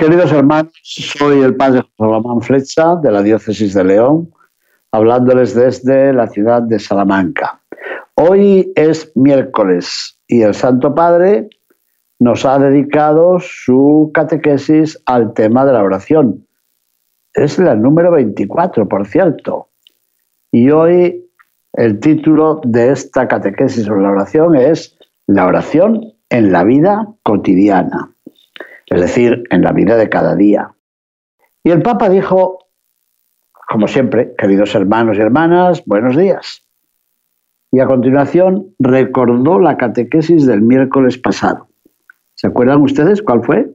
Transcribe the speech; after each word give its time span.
Queridos 0.00 0.32
hermanos, 0.32 0.72
soy 0.82 1.42
el 1.42 1.56
padre 1.56 1.82
José 1.82 1.92
Román 1.98 2.40
Flecha 2.40 2.96
de 2.96 3.12
la 3.12 3.22
diócesis 3.22 3.74
de 3.74 3.84
León, 3.84 4.32
hablándoles 4.92 5.54
desde 5.54 6.14
la 6.14 6.26
ciudad 6.26 6.62
de 6.62 6.78
Salamanca. 6.78 7.60
Hoy 8.14 8.72
es 8.76 9.12
miércoles 9.14 10.18
y 10.26 10.40
el 10.40 10.54
Santo 10.54 10.94
Padre 10.94 11.50
nos 12.18 12.46
ha 12.46 12.58
dedicado 12.58 13.40
su 13.40 14.10
catequesis 14.14 14.98
al 15.04 15.34
tema 15.34 15.66
de 15.66 15.74
la 15.74 15.82
oración. 15.82 16.46
Es 17.34 17.58
la 17.58 17.74
número 17.74 18.10
24, 18.10 18.88
por 18.88 19.06
cierto. 19.06 19.68
Y 20.50 20.70
hoy 20.70 21.28
el 21.74 22.00
título 22.00 22.62
de 22.64 22.92
esta 22.92 23.28
catequesis 23.28 23.84
sobre 23.84 24.00
la 24.00 24.12
oración 24.12 24.56
es 24.56 24.96
La 25.26 25.44
oración 25.44 26.00
en 26.30 26.52
la 26.52 26.64
vida 26.64 27.06
cotidiana, 27.22 28.14
es 28.90 29.00
decir, 29.00 29.44
en 29.50 29.62
la 29.62 29.72
vida 29.72 29.96
de 29.96 30.08
cada 30.10 30.34
día. 30.36 30.74
Y 31.64 31.70
el 31.70 31.80
Papa 31.80 32.08
dijo, 32.08 32.66
como 33.68 33.88
siempre, 33.88 34.34
queridos 34.36 34.74
hermanos 34.74 35.16
y 35.16 35.20
hermanas, 35.20 35.82
buenos 35.86 36.16
días 36.16 36.64
y 37.72 37.80
a 37.80 37.86
continuación 37.86 38.74
recordó 38.78 39.60
la 39.60 39.76
catequesis 39.76 40.46
del 40.46 40.62
miércoles 40.62 41.18
pasado. 41.18 41.68
¿Se 42.34 42.48
acuerdan 42.48 42.82
ustedes 42.82 43.22
cuál 43.22 43.44
fue? 43.44 43.70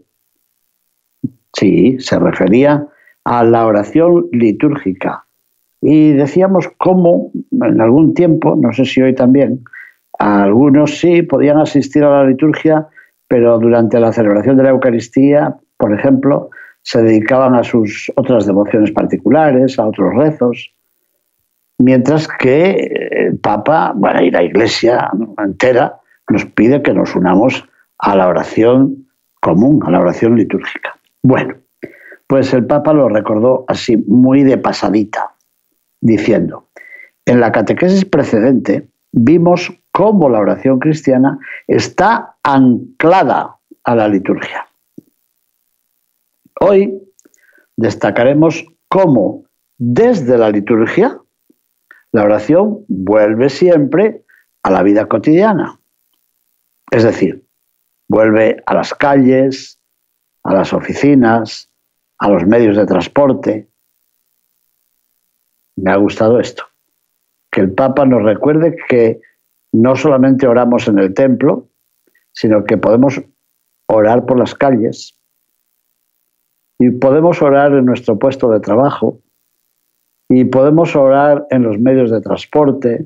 Sí, 1.54 1.98
se 2.00 2.20
refería 2.20 2.88
a 3.24 3.44
la 3.44 3.66
oración 3.66 4.28
litúrgica. 4.32 5.26
Y 5.82 6.14
decíamos 6.14 6.70
cómo 6.78 7.32
en 7.52 7.80
algún 7.80 8.14
tiempo, 8.14 8.56
no 8.56 8.74
sé 8.74 8.86
si 8.86 9.02
hoy 9.02 9.16
también, 9.16 9.64
algunos 10.18 11.00
sí 11.00 11.22
podían 11.22 11.58
asistir 11.58 12.04
a 12.04 12.24
la 12.24 12.26
liturgia, 12.26 12.88
pero 13.28 13.60
durante 13.60 14.00
la 14.00 14.12
celebración 14.14 14.58
de 14.58 14.64
la 14.64 14.70
Eucaristía, 14.70 15.56
por 15.78 15.94
ejemplo, 15.94 16.50
se 16.82 17.02
dedicaban 17.02 17.56
a 17.56 17.64
sus 17.64 18.12
otras 18.16 18.46
devociones 18.46 18.92
particulares, 18.92 19.80
a 19.80 19.88
otros 19.88 20.14
rezos, 20.16 20.72
mientras 21.80 22.28
que 22.28 22.92
el 23.12 23.40
Papa, 23.40 23.94
bueno, 23.96 24.22
y 24.22 24.32
la 24.32 24.44
Iglesia 24.44 25.10
entera 25.44 25.96
nos 26.30 26.46
pide 26.46 26.82
que 26.82 26.94
nos 26.94 27.16
unamos 27.16 27.68
a 28.00 28.16
la 28.16 28.28
oración 28.28 29.08
común, 29.42 29.82
a 29.86 29.92
la 29.92 30.00
oración 30.00 30.36
litúrgica. 30.36 30.98
Bueno, 31.24 31.56
pues 32.28 32.54
el 32.54 32.66
Papa 32.66 32.94
lo 32.94 33.10
recordó 33.10 33.66
así, 33.68 33.98
muy 33.98 34.44
de 34.44 34.58
pasadita, 34.58 35.36
diciendo, 36.02 36.68
en 37.26 37.40
la 37.40 37.52
catequesis 37.52 38.06
precedente 38.06 38.88
vimos 39.12 39.74
cómo 39.96 40.28
la 40.28 40.42
oración 40.42 40.78
cristiana 40.80 41.40
está 41.68 42.36
anclada 42.44 43.56
a 43.82 43.96
la 43.96 44.10
liturgia. 44.10 44.68
Hoy 46.60 47.02
destacaremos 47.78 48.66
cómo 48.90 49.46
desde 49.78 50.38
la 50.38 50.50
liturgia 50.50 51.18
la 52.12 52.24
oración 52.26 52.84
vuelve 52.90 53.50
siempre 53.50 54.26
a 54.64 54.72
la 54.72 54.84
vida 54.84 55.06
cotidiana. 55.06 55.80
Es 56.92 57.04
decir, 57.04 57.46
vuelve 58.10 58.62
a 58.66 58.74
las 58.74 58.94
calles, 58.94 59.80
a 60.44 60.54
las 60.54 60.74
oficinas, 60.74 61.72
a 62.18 62.30
los 62.30 62.46
medios 62.46 62.76
de 62.76 62.86
transporte. 62.86 63.70
Me 65.78 65.90
ha 65.90 65.96
gustado 65.96 66.42
esto, 66.42 66.66
que 67.50 67.62
el 67.62 67.74
Papa 67.74 68.06
nos 68.06 68.24
recuerde 68.24 68.76
que 68.90 69.22
no 69.82 69.96
solamente 69.96 70.48
oramos 70.48 70.88
en 70.88 71.00
el 71.00 71.14
templo, 71.14 71.68
sino 72.32 72.64
que 72.64 72.78
podemos 72.78 73.22
orar 73.88 74.26
por 74.26 74.40
las 74.40 74.56
calles 74.56 75.18
y 76.80 76.92
podemos 76.92 77.42
orar 77.42 77.74
en 77.74 77.86
nuestro 77.86 78.18
puesto 78.18 78.50
de 78.50 78.60
trabajo 78.60 79.20
y 80.30 80.46
podemos 80.46 80.96
orar 80.96 81.46
en 81.50 81.64
los 81.64 81.80
medios 81.80 82.10
de 82.12 82.22
transporte. 82.22 83.06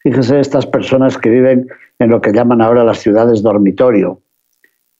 Fíjese 0.00 0.40
estas 0.40 0.66
personas 0.66 1.18
que 1.18 1.30
viven 1.30 1.68
en 1.98 2.10
lo 2.10 2.20
que 2.20 2.32
llaman 2.32 2.62
ahora 2.62 2.84
las 2.84 2.98
ciudades 2.98 3.42
dormitorio 3.42 4.22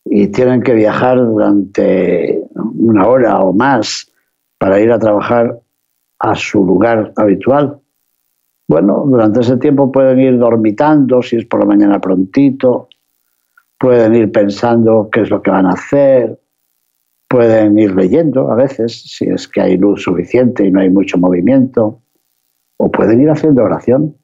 y 0.04 0.28
tienen 0.28 0.62
que 0.62 0.74
viajar 0.74 1.18
durante 1.18 2.42
una 2.54 3.06
hora 3.06 3.40
o 3.40 3.52
más 3.52 4.10
para 4.58 4.80
ir 4.80 4.90
a 4.90 4.98
trabajar 4.98 5.58
a 6.18 6.34
su 6.34 6.64
lugar 6.64 7.12
habitual. 7.16 7.80
Bueno, 8.68 9.04
durante 9.06 9.40
ese 9.40 9.56
tiempo 9.56 9.90
pueden 9.90 10.20
ir 10.20 10.38
dormitando, 10.38 11.22
si 11.22 11.36
es 11.36 11.46
por 11.46 11.60
la 11.60 11.66
mañana 11.66 12.00
prontito, 12.00 12.88
pueden 13.78 14.14
ir 14.14 14.30
pensando 14.30 15.08
qué 15.10 15.22
es 15.22 15.30
lo 15.30 15.40
que 15.42 15.50
van 15.50 15.66
a 15.66 15.70
hacer, 15.70 16.38
Pueden 17.28 17.78
ir 17.78 17.94
leyendo 17.94 18.50
a 18.50 18.54
veces, 18.54 19.02
si 19.02 19.26
es 19.26 19.46
que 19.46 19.60
hay 19.60 19.76
luz 19.76 20.02
suficiente 20.02 20.66
y 20.66 20.70
no 20.70 20.80
hay 20.80 20.88
mucho 20.88 21.18
movimiento, 21.18 22.00
o 22.78 22.90
pueden 22.90 23.20
ir 23.20 23.28
haciendo 23.28 23.62
oración. 23.62 24.16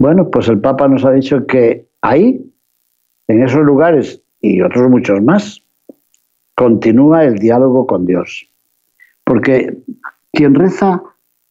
Bueno, 0.00 0.30
pues 0.30 0.48
el 0.48 0.60
Papa 0.60 0.88
nos 0.88 1.04
ha 1.04 1.12
dicho 1.12 1.46
que 1.46 1.88
ahí, 2.02 2.52
en 3.28 3.42
esos 3.44 3.60
lugares 3.60 4.20
y 4.40 4.60
otros 4.62 4.90
muchos 4.90 5.22
más, 5.22 5.62
continúa 6.56 7.24
el 7.24 7.38
diálogo 7.38 7.86
con 7.86 8.04
Dios. 8.04 8.50
Porque 9.22 9.78
quien 10.32 10.56
reza 10.56 11.00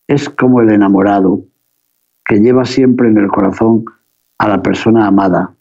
es 0.08 0.30
como 0.30 0.62
el 0.62 0.70
enamorado, 0.70 1.44
que 2.26 2.40
lleva 2.40 2.66
siempre 2.66 3.10
en 3.10 3.18
el 3.18 3.28
corazón 3.28 3.86
a 4.38 4.48
la 4.48 4.62
persona 4.62 5.08
amada, 5.08 5.54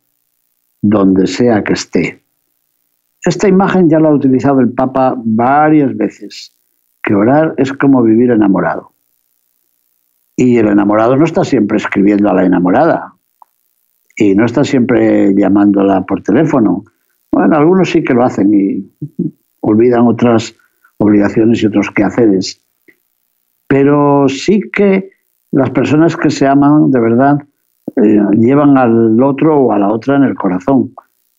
donde 0.82 1.26
sea 1.26 1.64
que 1.64 1.72
esté. 1.72 2.22
Esta 3.24 3.48
imagen 3.48 3.88
ya 3.88 3.98
la 3.98 4.08
ha 4.08 4.14
utilizado 4.14 4.60
el 4.60 4.72
Papa 4.72 5.14
varias 5.16 5.96
veces, 5.96 6.52
que 7.02 7.14
orar 7.14 7.54
es 7.56 7.72
como 7.72 8.02
vivir 8.02 8.30
enamorado. 8.30 8.92
Y 10.36 10.58
el 10.58 10.68
enamorado 10.68 11.16
no 11.16 11.24
está 11.24 11.44
siempre 11.44 11.78
escribiendo 11.78 12.28
a 12.28 12.34
la 12.34 12.44
enamorada 12.44 13.14
y 14.16 14.34
no 14.34 14.44
está 14.44 14.64
siempre 14.64 15.34
llamándola 15.34 16.02
por 16.02 16.22
teléfono. 16.22 16.84
Bueno, 17.32 17.56
algunos 17.56 17.90
sí 17.90 18.02
que 18.02 18.14
lo 18.14 18.22
hacen 18.22 18.52
y 18.52 18.92
olvidan 19.60 20.06
otras 20.06 20.54
obligaciones 20.98 21.62
y 21.62 21.66
otros 21.66 21.90
quehaceres. 21.90 22.65
Pero 23.68 24.28
sí 24.28 24.60
que 24.72 25.10
las 25.52 25.70
personas 25.70 26.16
que 26.16 26.30
se 26.30 26.46
aman 26.46 26.90
de 26.90 27.00
verdad 27.00 27.38
eh, 27.96 28.20
llevan 28.38 28.76
al 28.78 29.22
otro 29.22 29.58
o 29.58 29.72
a 29.72 29.78
la 29.78 29.88
otra 29.88 30.16
en 30.16 30.24
el 30.24 30.34
corazón 30.34 30.92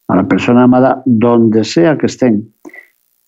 a 0.07 0.15
la 0.15 0.27
persona 0.27 0.63
amada 0.63 1.01
donde 1.05 1.63
sea 1.63 1.97
que 1.97 2.05
estén. 2.05 2.53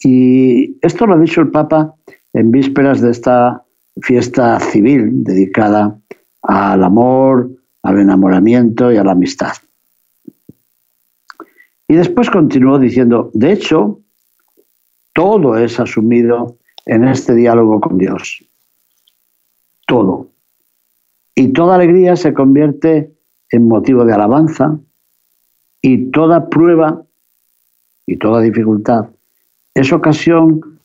Y 0.01 0.77
esto 0.81 1.05
lo 1.05 1.15
ha 1.15 1.19
dicho 1.19 1.41
el 1.41 1.51
Papa 1.51 1.93
en 2.33 2.51
vísperas 2.51 3.01
de 3.01 3.11
esta 3.11 3.63
fiesta 4.01 4.59
civil 4.59 5.23
dedicada 5.23 5.97
al 6.43 6.83
amor, 6.83 7.49
al 7.83 7.99
enamoramiento 7.99 8.91
y 8.91 8.97
a 8.97 9.03
la 9.03 9.11
amistad. 9.11 9.53
Y 11.87 11.95
después 11.95 12.29
continuó 12.29 12.79
diciendo, 12.79 13.31
de 13.33 13.51
hecho, 13.51 13.99
todo 15.13 15.57
es 15.57 15.79
asumido 15.79 16.57
en 16.85 17.07
este 17.07 17.35
diálogo 17.35 17.81
con 17.81 17.97
Dios. 17.97 18.43
Todo. 19.89 20.29
Y 21.33 21.51
toda 21.51 21.75
alegría 21.75 22.15
se 22.15 22.33
convierte 22.33 23.11
en 23.49 23.67
motivo 23.67 24.05
de 24.05 24.13
alabanza, 24.13 24.79
y 25.81 26.11
toda 26.11 26.49
prueba 26.49 27.03
y 28.05 28.17
toda 28.17 28.41
dificultad 28.41 29.09
es 29.73 29.91
ocasión 29.91 30.79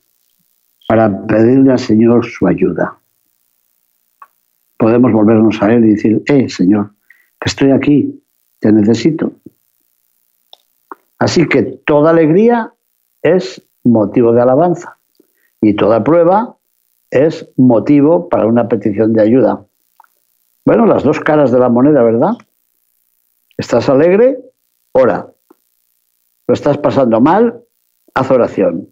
para 0.87 1.25
pedirle 1.27 1.71
al 1.71 1.79
Señor 1.79 2.25
su 2.25 2.47
ayuda. 2.47 2.97
Podemos 4.77 5.11
volvernos 5.11 5.61
a 5.61 5.71
Él 5.73 5.85
y 5.85 5.89
decir, 5.91 6.23
eh, 6.27 6.49
Señor, 6.49 6.91
que 7.39 7.49
estoy 7.49 7.71
aquí, 7.71 8.23
te 8.59 8.71
necesito. 8.71 9.33
Así 11.19 11.47
que 11.47 11.63
toda 11.63 12.11
alegría 12.11 12.73
es 13.21 13.61
motivo 13.83 14.33
de 14.33 14.41
alabanza 14.41 14.97
y 15.61 15.75
toda 15.75 16.03
prueba 16.03 16.54
es 17.11 17.49
motivo 17.57 18.29
para 18.29 18.45
una 18.45 18.67
petición 18.67 19.13
de 19.13 19.21
ayuda. 19.21 19.65
Bueno, 20.65 20.85
las 20.85 21.03
dos 21.03 21.19
caras 21.19 21.51
de 21.51 21.59
la 21.59 21.69
moneda, 21.69 22.03
¿verdad? 22.03 22.31
Estás 23.57 23.87
alegre, 23.89 24.39
ora. 24.91 25.27
¿Lo 26.47 26.53
estás 26.53 26.77
pasando 26.77 27.21
mal? 27.21 27.61
Haz 28.13 28.31
oración. 28.31 28.89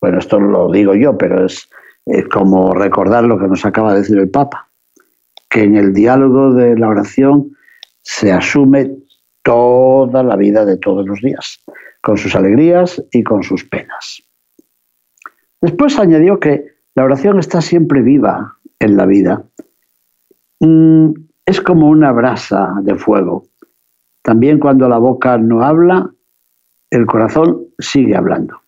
Bueno, 0.00 0.18
esto 0.18 0.38
lo 0.38 0.70
digo 0.70 0.94
yo, 0.94 1.16
pero 1.18 1.44
es 1.44 1.68
como 2.32 2.72
recordar 2.72 3.24
lo 3.24 3.38
que 3.38 3.48
nos 3.48 3.64
acaba 3.64 3.92
de 3.92 4.00
decir 4.00 4.18
el 4.18 4.30
Papa, 4.30 4.68
que 5.48 5.62
en 5.64 5.76
el 5.76 5.92
diálogo 5.92 6.54
de 6.54 6.78
la 6.78 6.88
oración 6.88 7.56
se 8.02 8.32
asume 8.32 8.96
toda 9.42 10.22
la 10.22 10.36
vida 10.36 10.64
de 10.64 10.76
todos 10.76 11.06
los 11.06 11.20
días, 11.20 11.62
con 12.00 12.16
sus 12.16 12.34
alegrías 12.34 13.02
y 13.12 13.22
con 13.22 13.42
sus 13.42 13.64
penas. 13.64 14.22
Después 15.60 15.98
añadió 15.98 16.38
que 16.38 16.77
la 16.98 17.04
oración 17.04 17.38
está 17.38 17.60
siempre 17.60 18.02
viva 18.02 18.56
en 18.80 18.96
la 18.96 19.06
vida. 19.06 19.44
Mm, 20.58 21.12
es 21.46 21.60
como 21.60 21.88
una 21.88 22.10
brasa 22.10 22.74
de 22.82 22.96
fuego. 22.96 23.44
También 24.20 24.58
cuando 24.58 24.88
la 24.88 24.98
boca 24.98 25.38
no 25.38 25.62
habla, 25.62 26.10
el 26.90 27.06
corazón 27.06 27.66
sigue 27.78 28.16
hablando. 28.16 28.62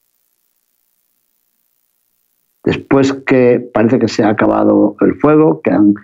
Después 2.63 3.15
que 3.15 3.69
parece 3.75 3.99
que 3.99 4.07
se 4.07 4.23
ha 4.23 4.29
acabado 4.29 4.95
el 5.01 5.17
fuego, 5.17 5.61
que 5.61 5.73
han 5.73 5.95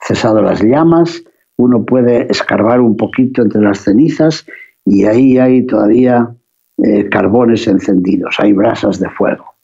cesado 0.00 0.42
las 0.42 0.60
llamas, 0.60 1.22
uno 1.58 1.84
puede 1.84 2.26
escarbar 2.28 2.80
un 2.80 2.96
poquito 2.96 3.40
entre 3.42 3.60
las 3.60 3.84
cenizas 3.84 4.48
y 4.84 5.04
ahí 5.04 5.38
hay 5.38 5.64
todavía 5.64 6.34
eh, 6.78 7.08
carbones 7.08 7.68
encendidos, 7.68 8.34
hay 8.40 8.52
brasas 8.52 8.98
de 8.98 9.10
fuego. 9.10 9.54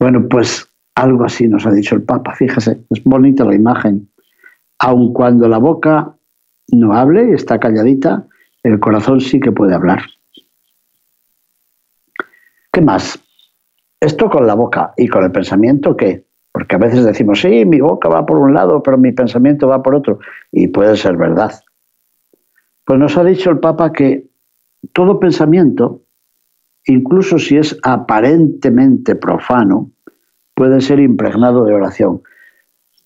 Bueno, 0.00 0.26
pues 0.28 0.68
algo 0.96 1.24
así 1.24 1.46
nos 1.46 1.66
ha 1.66 1.70
dicho 1.70 1.94
el 1.94 2.02
Papa, 2.02 2.34
fíjese, 2.34 2.80
es 2.90 3.04
bonita 3.04 3.44
la 3.44 3.54
imagen. 3.54 4.08
Aun 4.78 5.12
cuando 5.12 5.46
la 5.46 5.58
boca 5.58 6.16
no 6.72 6.94
hable, 6.94 7.32
está 7.32 7.60
calladita, 7.60 8.26
el 8.62 8.80
corazón 8.80 9.20
sí 9.20 9.38
que 9.38 9.52
puede 9.52 9.74
hablar. 9.74 10.00
¿Qué 12.72 12.80
más? 12.80 13.22
Esto 14.00 14.28
con 14.30 14.46
la 14.46 14.54
boca 14.54 14.92
y 14.96 15.06
con 15.06 15.22
el 15.22 15.32
pensamiento, 15.32 15.96
¿qué? 15.96 16.24
Porque 16.50 16.76
a 16.76 16.78
veces 16.78 17.04
decimos, 17.04 17.40
sí, 17.40 17.64
mi 17.66 17.80
boca 17.80 18.08
va 18.08 18.24
por 18.24 18.38
un 18.38 18.54
lado, 18.54 18.82
pero 18.82 18.96
mi 18.96 19.12
pensamiento 19.12 19.68
va 19.68 19.82
por 19.82 19.94
otro. 19.94 20.18
Y 20.50 20.68
puede 20.68 20.96
ser 20.96 21.16
verdad. 21.16 21.52
Pues 22.84 22.98
nos 22.98 23.16
ha 23.18 23.24
dicho 23.24 23.50
el 23.50 23.58
Papa 23.58 23.92
que 23.92 24.28
todo 24.94 25.20
pensamiento, 25.20 26.02
incluso 26.86 27.38
si 27.38 27.58
es 27.58 27.78
aparentemente 27.82 29.14
profano, 29.14 29.90
puede 30.56 30.80
ser 30.80 30.98
impregnado 30.98 31.64
de 31.64 31.74
oración. 31.74 32.22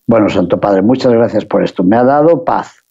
Bueno, 0.07 0.29
Santo 0.29 0.61
Padre, 0.61 0.83
muchas 0.83 1.13
gracias 1.13 1.45
por 1.45 1.63
esto. 1.63 1.85
Me 1.85 1.97
ha 1.97 2.05
dado 2.05 2.45
paz, 2.45 2.85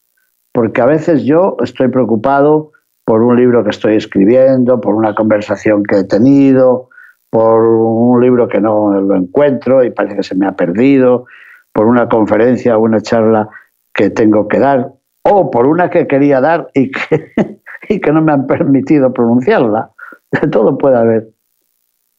porque 0.52 0.82
a 0.82 0.86
veces 0.86 1.24
yo 1.24 1.56
estoy 1.64 1.88
preocupado 1.88 2.74
por 3.06 3.24
un 3.24 3.38
libro 3.38 3.64
que 3.64 3.72
estoy 3.72 3.96
escribiendo, 3.96 4.80
por 4.82 4.94
una 4.94 5.16
conversación 5.16 5.84
que 5.84 6.00
he 6.00 6.04
tenido, 6.04 6.90
por 7.30 7.64
un 7.64 8.22
libro 8.22 8.48
que 8.48 8.60
no 8.60 9.00
lo 9.00 9.16
encuentro 9.16 9.84
y 9.84 9.92
parece 9.92 10.18
que 10.18 10.24
se 10.24 10.36
me 10.36 10.46
ha 10.46 10.52
perdido, 10.52 11.26
por 11.72 11.88
una 11.88 12.10
conferencia 12.10 12.78
o 12.78 12.82
una 12.82 13.02
charla 13.02 13.50
que 13.94 14.10
tengo 14.10 14.48
que 14.48 14.60
dar, 14.60 14.92
o 15.24 15.50
por 15.50 15.68
una 15.68 15.90
que 15.90 16.06
quería 16.06 16.42
dar 16.42 16.70
y 16.74 16.92
que, 16.92 17.32
y 17.90 18.02
que 18.02 18.12
no 18.12 18.22
me 18.22 18.34
han 18.34 18.46
permitido 18.46 19.14
pronunciarla. 19.14 19.92
Todo 20.52 20.78
puede 20.78 20.98
haber. 20.98 21.30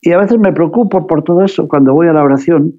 Y 0.00 0.12
a 0.12 0.18
veces 0.18 0.38
me 0.38 0.52
preocupo 0.52 1.06
por 1.06 1.22
todo 1.24 1.44
eso 1.44 1.68
cuando 1.68 1.92
voy 1.92 2.08
a 2.08 2.12
la 2.12 2.22
oración. 2.22 2.74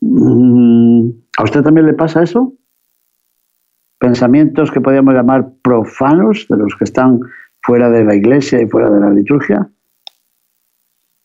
Mm, 0.00 1.10
¿A 1.38 1.42
usted 1.42 1.62
también 1.62 1.86
le 1.86 1.94
pasa 1.94 2.22
eso? 2.22 2.52
Pensamientos 3.98 4.70
que 4.70 4.80
podríamos 4.80 5.14
llamar 5.14 5.50
profanos, 5.62 6.46
de 6.48 6.56
los 6.56 6.76
que 6.76 6.84
están 6.84 7.20
fuera 7.62 7.90
de 7.90 8.04
la 8.04 8.14
iglesia 8.14 8.62
y 8.62 8.68
fuera 8.68 8.90
de 8.90 9.00
la 9.00 9.10
liturgia. 9.10 9.68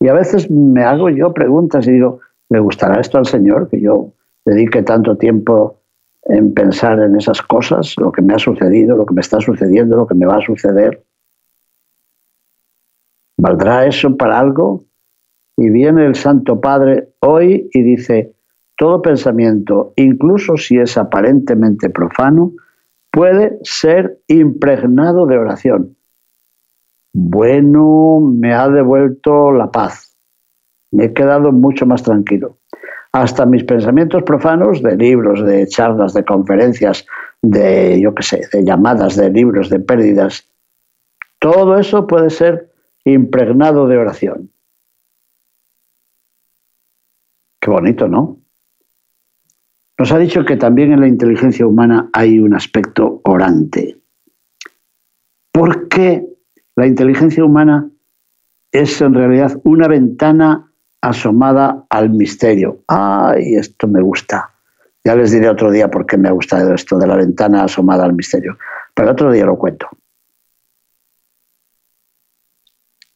Y 0.00 0.08
a 0.08 0.14
veces 0.14 0.50
me 0.50 0.82
hago 0.82 1.08
yo 1.08 1.32
preguntas 1.32 1.86
y 1.86 1.92
digo, 1.92 2.20
¿le 2.50 2.58
gustará 2.58 3.00
esto 3.00 3.16
al 3.18 3.26
Señor? 3.26 3.68
Que 3.70 3.80
yo 3.80 4.12
dedique 4.44 4.82
tanto 4.82 5.16
tiempo 5.16 5.80
en 6.24 6.52
pensar 6.52 6.98
en 7.00 7.16
esas 7.16 7.40
cosas, 7.42 7.94
lo 7.98 8.10
que 8.10 8.22
me 8.22 8.34
ha 8.34 8.38
sucedido, 8.38 8.96
lo 8.96 9.06
que 9.06 9.14
me 9.14 9.20
está 9.20 9.40
sucediendo, 9.40 9.96
lo 9.96 10.06
que 10.06 10.14
me 10.14 10.26
va 10.26 10.36
a 10.36 10.40
suceder. 10.40 11.04
¿Valdrá 13.36 13.86
eso 13.86 14.16
para 14.16 14.38
algo? 14.38 14.84
Y 15.56 15.70
viene 15.70 16.06
el 16.06 16.14
Santo 16.14 16.60
Padre 16.60 17.08
hoy 17.20 17.68
y 17.72 17.82
dice, 17.82 18.32
todo 18.76 19.02
pensamiento, 19.02 19.92
incluso 19.96 20.56
si 20.56 20.78
es 20.78 20.96
aparentemente 20.98 21.90
profano, 21.90 22.52
puede 23.10 23.58
ser 23.62 24.18
impregnado 24.26 25.26
de 25.26 25.38
oración 25.38 25.96
bueno, 27.14 28.20
me 28.20 28.52
ha 28.52 28.68
devuelto 28.68 29.52
la 29.52 29.70
paz. 29.70 30.16
Me 30.90 31.06
he 31.06 31.12
quedado 31.14 31.52
mucho 31.52 31.86
más 31.86 32.02
tranquilo. 32.02 32.58
Hasta 33.12 33.46
mis 33.46 33.62
pensamientos 33.62 34.24
profanos 34.24 34.82
de 34.82 34.96
libros, 34.96 35.44
de 35.44 35.66
charlas, 35.68 36.12
de 36.12 36.24
conferencias, 36.24 37.06
de, 37.40 38.00
yo 38.00 38.12
qué 38.16 38.22
sé, 38.24 38.40
de 38.52 38.64
llamadas, 38.64 39.14
de 39.14 39.30
libros, 39.30 39.70
de 39.70 39.78
pérdidas, 39.78 40.48
todo 41.38 41.78
eso 41.78 42.08
puede 42.08 42.30
ser 42.30 42.72
impregnado 43.04 43.86
de 43.86 43.98
oración. 43.98 44.50
Qué 47.64 47.70
bonito, 47.70 48.08
¿no? 48.08 48.42
Nos 49.98 50.12
ha 50.12 50.18
dicho 50.18 50.44
que 50.44 50.58
también 50.58 50.92
en 50.92 51.00
la 51.00 51.08
inteligencia 51.08 51.66
humana 51.66 52.10
hay 52.12 52.38
un 52.38 52.52
aspecto 52.54 53.22
orante. 53.24 54.02
¿Por 55.50 55.88
qué 55.88 56.26
la 56.76 56.86
inteligencia 56.86 57.42
humana 57.42 57.88
es 58.70 59.00
en 59.00 59.14
realidad 59.14 59.58
una 59.64 59.88
ventana 59.88 60.70
asomada 61.00 61.86
al 61.88 62.10
misterio. 62.10 62.82
¡Ay, 62.86 63.54
esto 63.54 63.88
me 63.88 64.02
gusta! 64.02 64.50
Ya 65.02 65.16
les 65.16 65.30
diré 65.30 65.48
otro 65.48 65.70
día 65.70 65.90
por 65.90 66.04
qué 66.04 66.18
me 66.18 66.28
ha 66.28 66.32
gustado 66.32 66.74
esto 66.74 66.98
de 66.98 67.06
la 67.06 67.16
ventana 67.16 67.64
asomada 67.64 68.04
al 68.04 68.12
misterio. 68.12 68.58
Pero 68.94 69.12
otro 69.12 69.32
día 69.32 69.46
lo 69.46 69.56
cuento. 69.56 69.88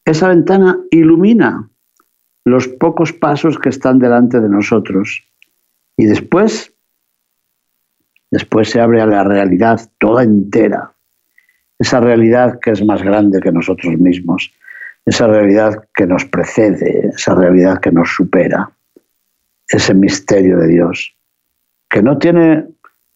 Esa 0.07 0.29
ventana 0.29 0.79
ilumina 0.91 1.69
los 2.49 2.69
pocos 2.69 3.13
pasos 3.13 3.59
que 3.59 3.69
están 3.69 3.99
delante 3.99 4.41
de 4.41 4.49
nosotros. 4.49 5.25
Y 5.97 6.07
después, 6.07 6.73
después 8.31 8.71
se 8.71 8.81
abre 8.81 9.01
a 9.01 9.07
la 9.07 9.25
realidad 9.25 9.81
toda 9.99 10.23
entera. 10.23 10.93
Esa 11.79 12.01
realidad 12.01 12.59
que 12.61 12.73
es 12.73 12.85
más 12.85 13.03
grande 13.03 13.41
que 13.41 13.53
nosotros 13.53 13.97
mismos, 13.99 14.53
esa 15.07 15.27
realidad 15.27 15.89
que 15.95 16.07
nos 16.07 16.25
precede, 16.25 17.09
esa 17.09 17.35
realidad 17.35 17.81
que 17.81 17.93
nos 17.93 18.11
supera, 18.15 18.71
ese 19.69 19.95
misterio 19.95 20.59
de 20.59 20.69
Dios, 20.69 21.15
que 21.89 22.03
no 22.03 22.19
tiene 22.19 22.67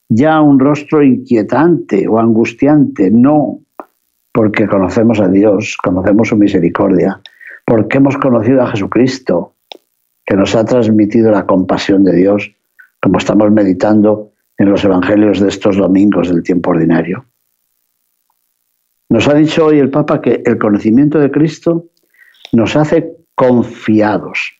ya 0.09 0.41
un 0.41 0.59
rostro 0.59 1.03
inquietante 1.03 2.07
o 2.07 2.19
angustiante, 2.19 3.11
no, 3.11 3.61
porque 4.33 4.67
conocemos 4.67 5.21
a 5.21 5.29
Dios, 5.29 5.77
conocemos 5.83 6.29
su 6.29 6.37
misericordia, 6.37 7.21
porque 7.73 7.97
hemos 7.97 8.19
conocido 8.19 8.61
a 8.61 8.67
Jesucristo, 8.67 9.55
que 10.27 10.37
nos 10.37 10.55
ha 10.55 10.63
transmitido 10.63 11.31
la 11.31 11.47
compasión 11.47 12.05
de 12.05 12.15
Dios, 12.15 12.55
como 13.01 13.17
estamos 13.17 13.51
meditando 13.51 14.33
en 14.59 14.69
los 14.69 14.85
evangelios 14.85 15.41
de 15.41 15.49
estos 15.49 15.79
domingos 15.79 16.29
del 16.29 16.43
tiempo 16.43 16.73
ordinario. 16.73 17.25
Nos 19.09 19.27
ha 19.27 19.33
dicho 19.33 19.65
hoy 19.65 19.79
el 19.79 19.89
Papa 19.89 20.21
que 20.21 20.43
el 20.45 20.59
conocimiento 20.59 21.19
de 21.19 21.31
Cristo 21.31 21.87
nos 22.53 22.77
hace 22.77 23.17
confiados. 23.35 24.53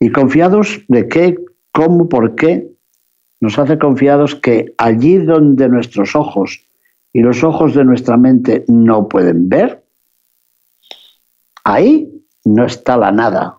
¿Y 0.00 0.10
confiados 0.10 0.82
de 0.88 1.06
qué? 1.06 1.36
¿Cómo? 1.70 2.08
¿Por 2.08 2.34
qué? 2.34 2.68
Nos 3.40 3.60
hace 3.60 3.78
confiados 3.78 4.34
que 4.34 4.74
allí 4.76 5.18
donde 5.18 5.68
nuestros 5.68 6.16
ojos 6.16 6.66
y 7.12 7.20
los 7.20 7.44
ojos 7.44 7.76
de 7.76 7.84
nuestra 7.84 8.16
mente 8.16 8.64
no 8.66 9.06
pueden 9.06 9.48
ver, 9.48 9.85
ahí 11.66 12.08
no 12.44 12.64
está 12.64 12.96
la 12.96 13.10
nada, 13.10 13.58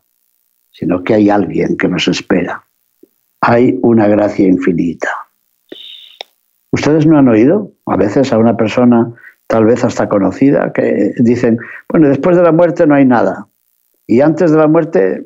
sino 0.71 1.03
que 1.03 1.15
hay 1.15 1.29
alguien 1.29 1.77
que 1.77 1.87
nos 1.87 2.07
espera. 2.07 2.63
Hay 3.41 3.77
una 3.81 4.07
gracia 4.07 4.47
infinita. 4.47 5.09
¿Ustedes 6.71 7.05
no 7.05 7.17
han 7.17 7.27
oído 7.27 7.71
a 7.85 7.97
veces 7.97 8.31
a 8.31 8.37
una 8.37 8.55
persona 8.55 9.13
tal 9.47 9.65
vez 9.65 9.83
hasta 9.83 10.09
conocida, 10.09 10.71
que 10.73 11.13
dicen, 11.19 11.57
bueno, 11.89 12.09
después 12.09 12.35
de 12.35 12.43
la 12.43 12.51
muerte 12.51 12.85
no 12.85 12.95
hay 12.95 13.05
nada. 13.05 13.47
Y 14.05 14.21
antes 14.21 14.51
de 14.51 14.57
la 14.57 14.67
muerte, 14.67 15.23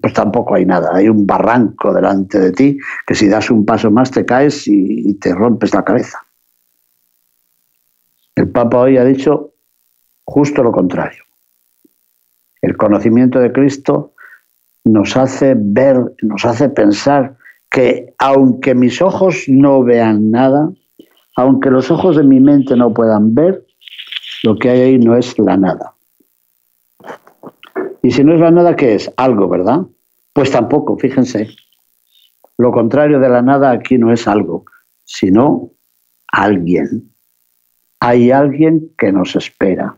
pues 0.00 0.12
tampoco 0.12 0.54
hay 0.54 0.64
nada. 0.64 0.90
Hay 0.94 1.08
un 1.08 1.26
barranco 1.26 1.92
delante 1.92 2.40
de 2.40 2.52
ti 2.52 2.78
que 3.06 3.14
si 3.14 3.28
das 3.28 3.50
un 3.50 3.64
paso 3.64 3.90
más 3.90 4.10
te 4.10 4.24
caes 4.24 4.66
y, 4.66 5.14
te 5.14 5.32
rompes 5.32 5.74
la 5.74 5.84
cabeza. 5.84 6.18
El 8.34 8.48
Papa 8.50 8.78
hoy 8.78 8.98
ha 8.98 9.04
dicho 9.04 9.52
justo 10.24 10.62
lo 10.62 10.72
contrario. 10.72 11.25
El 12.62 12.76
conocimiento 12.76 13.38
de 13.38 13.52
Cristo 13.52 14.14
nos 14.84 15.16
hace 15.16 15.54
ver, 15.56 16.14
nos 16.22 16.44
hace 16.44 16.68
pensar 16.68 17.36
que 17.70 18.14
aunque 18.18 18.74
mis 18.74 19.02
ojos 19.02 19.44
no 19.48 19.82
vean 19.82 20.30
nada, 20.30 20.70
aunque 21.36 21.70
los 21.70 21.90
ojos 21.90 22.16
de 22.16 22.22
mi 22.22 22.40
mente 22.40 22.76
no 22.76 22.94
puedan 22.94 23.34
ver, 23.34 23.66
lo 24.42 24.56
que 24.56 24.70
hay 24.70 24.80
ahí 24.80 24.98
no 24.98 25.16
es 25.16 25.38
la 25.38 25.56
nada. 25.56 25.94
Y 28.02 28.12
si 28.12 28.22
no 28.22 28.34
es 28.34 28.40
la 28.40 28.50
nada, 28.50 28.76
¿qué 28.76 28.94
es? 28.94 29.12
Algo, 29.16 29.48
¿verdad? 29.48 29.80
Pues 30.32 30.50
tampoco, 30.52 30.96
fíjense. 30.96 31.48
Lo 32.56 32.70
contrario 32.70 33.18
de 33.18 33.28
la 33.28 33.42
nada 33.42 33.70
aquí 33.70 33.98
no 33.98 34.12
es 34.12 34.28
algo, 34.28 34.64
sino 35.04 35.72
alguien. 36.28 37.12
Hay 38.00 38.30
alguien 38.30 38.92
que 38.96 39.12
nos 39.12 39.34
espera. 39.36 39.96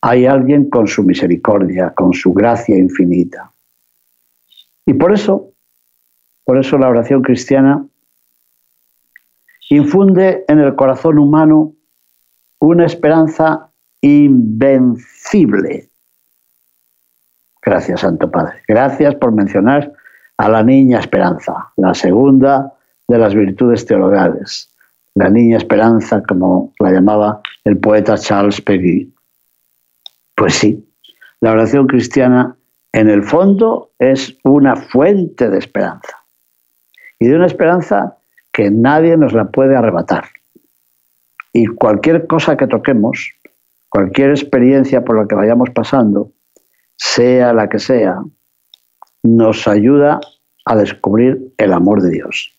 Hay 0.00 0.26
alguien 0.26 0.68
con 0.70 0.86
su 0.86 1.02
misericordia, 1.02 1.92
con 1.94 2.12
su 2.12 2.32
gracia 2.32 2.76
infinita. 2.76 3.50
Y 4.84 4.94
por 4.94 5.12
eso, 5.12 5.52
por 6.44 6.58
eso 6.58 6.78
la 6.78 6.88
oración 6.88 7.22
cristiana 7.22 7.84
infunde 9.70 10.44
en 10.46 10.60
el 10.60 10.76
corazón 10.76 11.18
humano 11.18 11.72
una 12.60 12.86
esperanza 12.86 13.70
invencible. 14.00 15.88
Gracias, 17.62 18.00
Santo 18.00 18.30
Padre. 18.30 18.62
Gracias 18.68 19.16
por 19.16 19.32
mencionar 19.32 19.92
a 20.36 20.48
la 20.48 20.62
niña 20.62 21.00
esperanza, 21.00 21.72
la 21.76 21.94
segunda 21.94 22.72
de 23.08 23.18
las 23.18 23.34
virtudes 23.34 23.84
teologales. 23.86 24.72
La 25.14 25.30
niña 25.30 25.56
esperanza, 25.56 26.22
como 26.22 26.72
la 26.78 26.92
llamaba 26.92 27.40
el 27.64 27.78
poeta 27.78 28.16
Charles 28.16 28.60
Peguy. 28.60 29.12
Pues 30.36 30.54
sí, 30.54 30.86
la 31.40 31.52
oración 31.52 31.86
cristiana 31.86 32.56
en 32.92 33.08
el 33.08 33.24
fondo 33.24 33.90
es 33.98 34.36
una 34.44 34.76
fuente 34.76 35.50
de 35.50 35.58
esperanza. 35.58 36.18
Y 37.18 37.28
de 37.28 37.36
una 37.36 37.46
esperanza 37.46 38.18
que 38.52 38.70
nadie 38.70 39.16
nos 39.16 39.32
la 39.32 39.46
puede 39.46 39.76
arrebatar. 39.76 40.24
Y 41.52 41.66
cualquier 41.66 42.26
cosa 42.26 42.56
que 42.56 42.66
toquemos, 42.66 43.32
cualquier 43.88 44.30
experiencia 44.30 45.04
por 45.04 45.18
la 45.18 45.26
que 45.26 45.34
vayamos 45.34 45.70
pasando, 45.70 46.32
sea 46.96 47.54
la 47.54 47.68
que 47.68 47.78
sea, 47.78 48.18
nos 49.22 49.66
ayuda 49.66 50.20
a 50.66 50.76
descubrir 50.76 51.54
el 51.56 51.72
amor 51.72 52.02
de 52.02 52.10
Dios. 52.10 52.54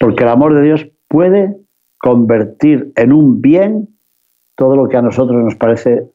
Porque 0.00 0.24
el 0.24 0.28
amor 0.28 0.54
de 0.54 0.62
Dios 0.62 0.86
puede 1.08 1.56
convertir 1.98 2.92
en 2.96 3.12
un 3.12 3.40
bien 3.40 3.88
todo 4.56 4.76
lo 4.76 4.88
que 4.88 4.98
a 4.98 5.02
nosotros 5.02 5.42
nos 5.42 5.54
parece 5.54 6.13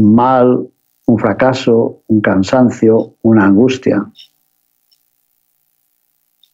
mal, 0.00 0.68
un 1.06 1.18
fracaso, 1.18 2.02
un 2.06 2.20
cansancio, 2.20 3.14
una 3.22 3.44
angustia. 3.44 4.06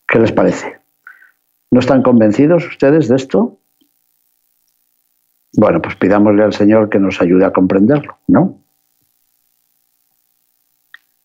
¿Qué 0.06 0.18
les 0.18 0.32
parece? 0.32 0.78
¿No 1.70 1.80
están 1.80 2.02
convencidos 2.02 2.66
ustedes 2.66 3.08
de 3.08 3.16
esto? 3.16 3.58
Bueno, 5.52 5.80
pues 5.82 5.96
pidámosle 5.96 6.42
al 6.42 6.52
Señor 6.52 6.88
que 6.88 6.98
nos 6.98 7.20
ayude 7.20 7.44
a 7.44 7.52
comprenderlo, 7.52 8.18
¿no? 8.26 8.58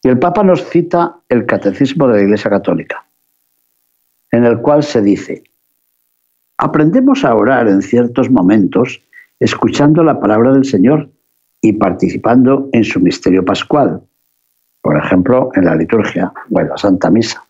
Y 0.01 0.09
el 0.09 0.19
Papa 0.19 0.43
nos 0.43 0.67
cita 0.69 1.15
el 1.29 1.45
Catecismo 1.45 2.07
de 2.07 2.15
la 2.15 2.21
Iglesia 2.23 2.49
Católica, 2.49 3.05
en 4.31 4.43
el 4.43 4.59
cual 4.59 4.83
se 4.83 5.01
dice, 5.01 5.43
aprendemos 6.57 7.23
a 7.23 7.33
orar 7.33 7.69
en 7.69 7.81
ciertos 7.81 8.29
momentos 8.29 9.01
escuchando 9.39 10.03
la 10.03 10.19
palabra 10.19 10.51
del 10.51 10.65
Señor 10.65 11.09
y 11.63 11.71
participando 11.71 12.69
en 12.73 12.83
su 12.83 12.99
misterio 12.99 13.43
pascual, 13.43 14.01
por 14.81 14.97
ejemplo, 14.97 15.49
en 15.55 15.63
la 15.63 15.75
liturgia 15.75 16.31
o 16.51 16.59
en 16.59 16.67
la 16.67 16.77
Santa 16.77 17.09
Misa, 17.09 17.41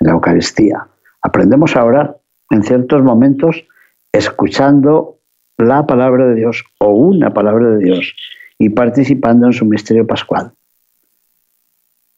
en 0.00 0.08
la 0.08 0.14
Eucaristía. 0.14 0.88
Aprendemos 1.22 1.76
a 1.76 1.84
orar 1.84 2.18
en 2.50 2.64
ciertos 2.64 3.04
momentos 3.04 3.64
escuchando 4.12 5.18
la 5.58 5.86
palabra 5.86 6.26
de 6.26 6.34
Dios 6.34 6.64
o 6.78 6.88
una 6.88 7.32
palabra 7.32 7.70
de 7.70 7.84
Dios 7.84 8.16
y 8.58 8.70
participando 8.70 9.46
en 9.46 9.52
su 9.52 9.64
misterio 9.64 10.04
pascual. 10.08 10.50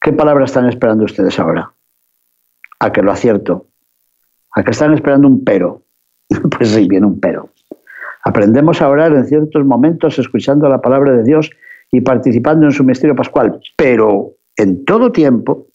¿Qué 0.01 0.15
palabra 0.15 0.47
están 0.47 0.67
esperando 0.67 1.05
ustedes 1.05 1.39
ahora? 1.39 1.73
A 2.81 2.91
que 2.91 3.03
lo 3.03 3.13
acierto. 3.13 3.67
A 4.55 4.63
que 4.63 4.71
están 4.71 4.95
esperando 4.95 5.29
un 5.29 5.45
pero. 5.45 5.83
pues 6.57 6.71
sí, 6.71 6.89
viene 6.89 7.07
un 7.07 7.21
pero. 7.21 7.51
Aprendemos 8.39 8.81
a 8.81 8.89
orar 8.89 9.13
en 9.15 9.27
ciertos 9.27 9.65
momentos 9.65 10.17
escuchando 10.17 10.69
la 10.69 10.81
palabra 10.81 11.11
de 11.11 11.25
Dios 11.25 11.51
y 11.91 12.03
participando 12.03 12.67
en 12.67 12.71
su 12.71 12.85
misterio 12.85 13.17
pascual, 13.17 13.61
pero 13.75 14.35
en 14.57 14.85
todo 14.85 15.11
tiempo, 15.11 15.67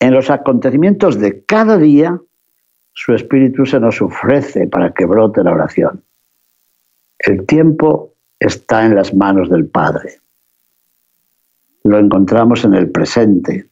en 0.00 0.14
los 0.14 0.30
acontecimientos 0.30 1.18
de 1.18 1.44
cada 1.44 1.76
día, 1.76 2.18
su 2.94 3.12
Espíritu 3.12 3.66
se 3.66 3.80
nos 3.80 4.00
ofrece 4.00 4.66
para 4.66 4.94
que 4.94 5.04
brote 5.04 5.44
la 5.44 5.52
oración. 5.52 6.02
El 7.18 7.44
tiempo 7.44 8.14
está 8.40 8.86
en 8.86 8.94
las 8.94 9.12
manos 9.12 9.50
del 9.50 9.66
Padre. 9.66 10.20
Lo 11.82 11.98
encontramos 11.98 12.64
en 12.64 12.72
el 12.72 12.90
presente, 12.90 13.66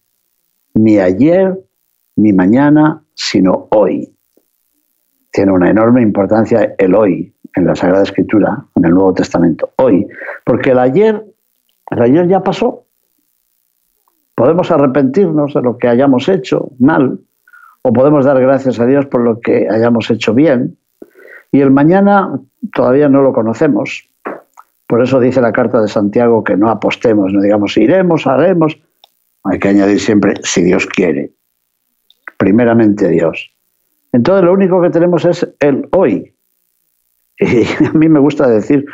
ni 0.75 0.99
ayer 0.99 1.59
ni 2.15 2.35
mañana, 2.35 3.03
sino 3.15 3.69
hoy. 3.71 4.12
Tiene 5.33 5.51
una 5.51 5.71
enorme 5.71 6.03
importancia 6.03 6.75
el 6.77 6.95
hoy 6.95 7.35
en 7.57 7.67
la 7.67 7.75
Sagrada 7.75 8.03
Escritura, 8.03 8.65
en 8.75 8.85
el 8.85 8.93
Nuevo 8.93 9.15
Testamento. 9.15 9.71
Hoy, 9.77 10.07
porque 10.45 10.71
el 10.71 10.79
ayer, 10.79 11.25
el 11.91 12.03
ayer 12.03 12.29
ya 12.29 12.43
pasó. 12.43 12.85
Podemos 14.35 14.71
arrepentirnos 14.71 15.55
de 15.55 15.63
lo 15.63 15.79
que 15.79 15.89
hayamos 15.89 16.29
hecho 16.29 16.71
mal, 16.79 17.19
o 17.83 17.93
podemos 17.93 18.25
dar 18.25 18.41
gracias 18.41 18.79
a 18.79 18.87
Dios 18.87 19.07
por 19.07 19.23
lo 19.23 19.41
que 19.41 19.69
hayamos 19.71 20.11
hecho 20.11 20.35
bien. 20.35 20.77
Y 21.51 21.61
el 21.61 21.71
mañana 21.71 22.39
todavía 22.75 23.09
no 23.09 23.23
lo 23.23 23.33
conocemos. 23.33 24.09
Por 24.87 25.03
eso 25.03 25.19
dice 25.19 25.41
la 25.41 25.53
carta 25.53 25.81
de 25.81 25.89
Santiago 25.89 26.45
que 26.45 26.57
no 26.57 26.69
apostemos, 26.69 27.33
no 27.33 27.41
digamos 27.41 27.77
iremos, 27.79 28.27
haremos. 28.27 28.79
Hay 29.45 29.59
que 29.59 29.69
añadir 29.69 29.99
siempre 29.99 30.35
si 30.43 30.63
Dios 30.63 30.87
quiere. 30.87 31.33
Primeramente 32.37 33.09
Dios. 33.09 33.51
Entonces 34.13 34.45
lo 34.45 34.53
único 34.53 34.81
que 34.81 34.91
tenemos 34.91 35.25
es 35.25 35.49
el 35.61 35.89
hoy. 35.93 36.35
Y 37.39 37.65
a 37.85 37.93
mí 37.93 38.09
me 38.09 38.21
gusta 38.21 38.49
decir, 38.49 38.85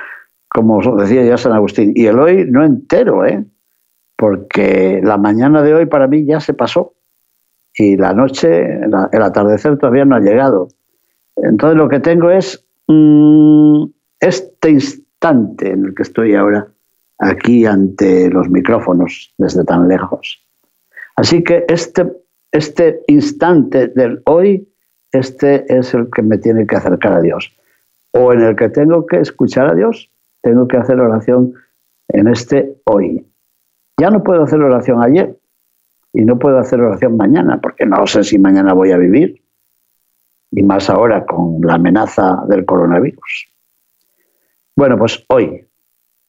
como 0.48 0.80
decía 0.96 1.24
ya 1.24 1.36
San 1.36 1.52
Agustín, 1.52 1.92
y 1.94 2.06
el 2.06 2.18
hoy 2.18 2.46
no 2.48 2.64
entero, 2.64 3.26
¿eh? 3.26 3.44
porque 4.16 5.00
la 5.02 5.16
mañana 5.16 5.62
de 5.62 5.74
hoy 5.74 5.86
para 5.86 6.08
mí 6.08 6.24
ya 6.24 6.40
se 6.40 6.52
pasó 6.52 6.94
y 7.74 7.96
la 7.96 8.12
noche, 8.12 8.64
el 8.82 9.22
atardecer 9.22 9.78
todavía 9.78 10.04
no 10.04 10.16
ha 10.16 10.20
llegado. 10.20 10.68
Entonces 11.36 11.76
lo 11.76 11.88
que 11.88 12.00
tengo 12.00 12.28
es 12.28 12.66
mm, 12.88 13.84
este 14.18 14.70
instante 14.70 15.70
en 15.70 15.84
el 15.84 15.94
que 15.94 16.02
estoy 16.02 16.34
ahora 16.34 16.66
aquí 17.18 17.64
ante 17.66 18.28
los 18.30 18.48
micrófonos 18.50 19.32
desde 19.38 19.64
tan 19.64 19.86
lejos. 19.86 20.44
Así 21.14 21.44
que 21.44 21.64
este, 21.68 22.10
este 22.50 23.00
instante 23.06 23.88
del 23.88 24.20
hoy, 24.26 24.68
este 25.12 25.64
es 25.74 25.94
el 25.94 26.08
que 26.14 26.22
me 26.22 26.38
tiene 26.38 26.66
que 26.66 26.76
acercar 26.76 27.14
a 27.14 27.20
Dios. 27.20 27.52
O 28.12 28.32
en 28.32 28.40
el 28.40 28.56
que 28.56 28.68
tengo 28.68 29.06
que 29.06 29.20
escuchar 29.20 29.68
a 29.68 29.74
Dios, 29.74 30.10
tengo 30.42 30.66
que 30.68 30.76
hacer 30.76 31.00
oración 31.00 31.54
en 32.08 32.28
este 32.28 32.76
hoy. 32.84 33.26
Ya 33.98 34.10
no 34.10 34.22
puedo 34.22 34.42
hacer 34.42 34.60
oración 34.60 35.02
ayer, 35.02 35.36
y 36.12 36.24
no 36.24 36.38
puedo 36.38 36.58
hacer 36.58 36.80
oración 36.80 37.16
mañana 37.16 37.60
porque 37.60 37.84
no 37.86 38.06
sé 38.06 38.24
si 38.24 38.38
mañana 38.38 38.72
voy 38.72 38.92
a 38.92 38.98
vivir, 38.98 39.40
y 40.50 40.62
más 40.62 40.88
ahora 40.88 41.26
con 41.26 41.60
la 41.62 41.74
amenaza 41.74 42.42
del 42.48 42.64
coronavirus. 42.64 43.48
Bueno, 44.74 44.96
pues 44.96 45.24
hoy, 45.28 45.66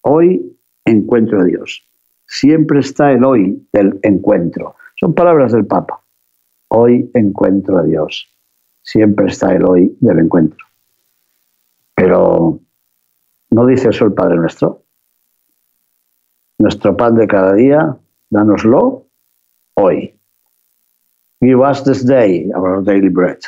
hoy 0.01 0.57
encuentro 0.83 1.41
a 1.41 1.43
Dios. 1.45 1.85
Siempre 2.25 2.79
está 2.79 3.11
el 3.11 3.23
hoy 3.23 3.67
del 3.71 3.99
encuentro. 4.03 4.75
Son 4.95 5.13
palabras 5.13 5.53
del 5.53 5.65
Papa. 5.65 6.01
Hoy 6.67 7.09
encuentro 7.13 7.77
a 7.77 7.83
Dios. 7.83 8.27
Siempre 8.81 9.27
está 9.27 9.53
el 9.53 9.65
hoy 9.65 9.95
del 9.99 10.19
encuentro. 10.19 10.65
Pero 11.95 12.59
no 13.51 13.65
dice 13.65 13.89
eso 13.89 14.05
el 14.05 14.13
Padre 14.13 14.37
nuestro. 14.37 14.83
Nuestro 16.57 16.95
pan 16.97 17.15
de 17.15 17.27
cada 17.27 17.53
día, 17.53 17.97
dánoslo 18.29 19.05
hoy. 19.75 20.13
Give 21.41 21.61
us 21.61 21.83
this 21.83 22.05
day 22.05 22.51
our 22.53 22.83
daily 22.83 23.09
bread. 23.09 23.39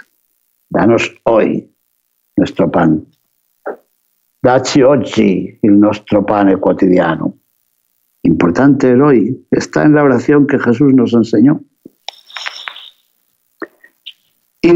Danos 0.70 1.14
hoy 1.24 1.70
nuestro 2.38 2.72
pan. 2.72 3.06
Dacci 4.42 4.82
oggi 4.82 5.60
il 5.62 5.74
nostro 5.74 6.24
pane 6.24 6.58
quotidiano. 6.58 7.34
Importante 8.24 8.92
el 8.92 9.02
hoy. 9.02 9.46
Está 9.52 9.84
en 9.84 9.94
la 9.96 10.04
oración 10.04 10.48
que 10.48 10.58
Jesús 10.58 10.94
nos 10.94 11.14
enseñó. 11.14 11.62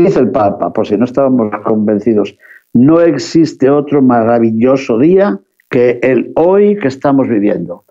Dice 0.05 0.19
el 0.19 0.31
Papa, 0.31 0.71
por 0.71 0.87
si 0.87 0.97
no 0.97 1.05
estábamos 1.05 1.51
convencidos, 1.63 2.37
no 2.73 3.01
existe 3.01 3.69
otro 3.69 4.01
maravilloso 4.01 4.97
día 4.99 5.39
que 5.69 5.99
el 6.01 6.31
hoy 6.35 6.77
que 6.77 6.87
estamos 6.87 7.27
viviendo. 7.27 7.83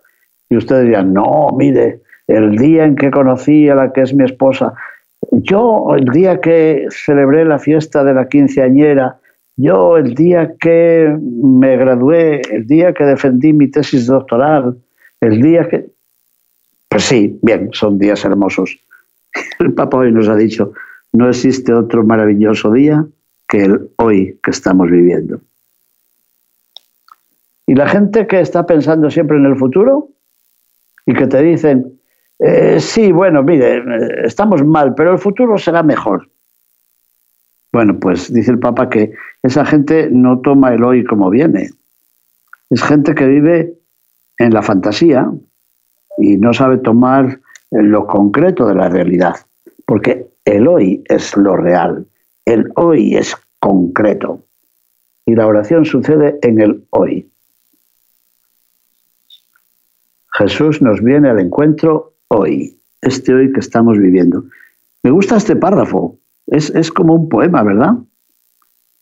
Y 0.49 0.57
ustedes 0.57 0.87
dirán, 0.87 1.13
no, 1.13 1.49
mire, 1.57 2.01
el 2.27 2.57
día 2.57 2.85
en 2.85 2.97
que 2.97 3.11
conocí 3.11 3.69
a 3.69 3.75
la 3.75 3.93
que 3.93 4.03
es 4.03 4.15
mi 4.15 4.25
esposa. 4.25 4.75
Yo, 5.33 5.95
el 5.97 6.05
día 6.07 6.41
que 6.41 6.87
celebré 6.91 7.45
la 7.45 7.59
fiesta 7.59 8.05
de 8.05 8.15
la 8.15 8.29
quinceañera 8.29 9.19
yo 9.57 9.97
el 9.97 10.15
día 10.15 10.55
que 10.61 11.17
me 11.21 11.77
gradué, 11.77 12.43
el 12.51 12.67
día 12.67 12.93
que 12.93 13.05
defendí 13.05 13.53
mi 13.53 13.71
tesis 13.71 14.07
doctoral, 14.07 14.77
el 15.21 15.41
día 15.41 15.69
que... 15.69 15.87
Pues 16.89 17.05
sí, 17.05 17.39
bien, 17.43 17.71
son 17.73 17.99
días 17.99 18.25
hermosos. 18.25 18.79
El 19.59 19.75
Papa 19.75 19.99
hoy 19.99 20.13
nos 20.13 20.29
ha 20.29 20.37
dicho, 20.37 20.73
no 21.15 21.29
existe 21.29 21.73
otro 21.73 22.05
maravilloso 22.05 22.73
día 22.73 23.07
que 23.49 23.65
el 23.65 23.91
hoy 23.99 24.39
que 24.43 24.51
estamos 24.51 24.91
viviendo. 24.91 25.41
Y 27.67 27.75
la 27.77 27.89
gente 27.89 28.27
que 28.27 28.41
está 28.41 28.67
pensando 28.67 29.09
siempre 29.11 29.37
en 29.37 29.47
el 29.47 29.57
futuro 29.57 30.09
y 31.07 31.15
que 31.15 31.29
te 31.29 31.41
dicen, 31.41 32.01
eh, 32.41 32.81
sí, 32.81 33.13
bueno, 33.13 33.45
mire, 33.45 33.83
estamos 34.25 34.65
mal, 34.65 34.95
pero 34.97 35.13
el 35.13 35.19
futuro 35.19 35.57
será 35.57 35.85
mejor. 35.85 36.29
Bueno, 37.73 37.99
pues 38.01 38.33
dice 38.33 38.51
el 38.51 38.59
Papa 38.59 38.89
que 38.91 39.13
esa 39.43 39.65
gente 39.65 40.09
no 40.11 40.41
toma 40.41 40.75
el 40.75 40.83
hoy 40.83 41.05
como 41.05 41.31
viene. 41.31 41.71
Es 42.71 42.83
gente 42.83 43.15
que 43.15 43.27
vive 43.27 43.75
en 44.39 44.53
la 44.53 44.63
fantasía 44.63 45.31
y 46.19 46.39
no 46.39 46.53
sabe 46.53 46.79
tomar 46.79 47.41
lo 47.71 48.07
concreto 48.09 48.67
de 48.67 48.75
la 48.75 48.89
realidad, 48.89 49.37
porque 49.87 50.34
el 50.45 50.69
hoy 50.69 51.03
es 51.07 51.37
lo 51.37 51.57
real, 51.57 52.07
el 52.45 52.71
hoy 52.77 53.17
es 53.17 53.35
concreto 53.61 54.45
y 55.27 55.35
la 55.35 55.47
oración 55.47 55.85
sucede 55.85 56.39
en 56.43 56.61
el 56.61 56.85
hoy. 56.91 57.31
Jesús 60.33 60.83
nos 60.83 61.01
viene 61.01 61.31
al 61.31 61.41
encuentro 61.41 62.15
hoy, 62.29 62.79
este 63.01 63.33
hoy 63.33 63.53
que 63.53 63.61
estamos 63.61 63.99
viviendo. 63.99 64.45
Me 65.03 65.11
gusta 65.11 65.37
este 65.37 65.57
párrafo, 65.57 66.19
es, 66.47 66.71
es 66.71 66.91
como 66.91 67.15
un 67.15 67.29
poema, 67.29 67.63
¿verdad? 67.63 67.95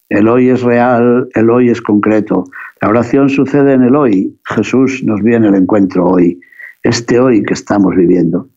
El 0.09 0.29
hoy 0.29 0.51
es 0.51 0.63
real, 0.63 1.29
el 1.35 1.51
hoy 1.51 1.71
es 1.71 1.81
concreto. 1.81 2.45
La 2.83 2.91
oración 2.91 3.31
sucede 3.31 3.73
en 3.73 3.83
el 3.83 3.97
hoy. 3.97 4.39
Jesús 4.45 5.03
nos 5.05 5.23
viene 5.23 5.49
al 5.49 5.55
encuentro 5.55 6.07
hoy, 6.07 6.39
este 6.83 7.19
hoy 7.19 7.43
que 7.43 7.55
estamos 7.55 7.97
viviendo. 7.97 8.52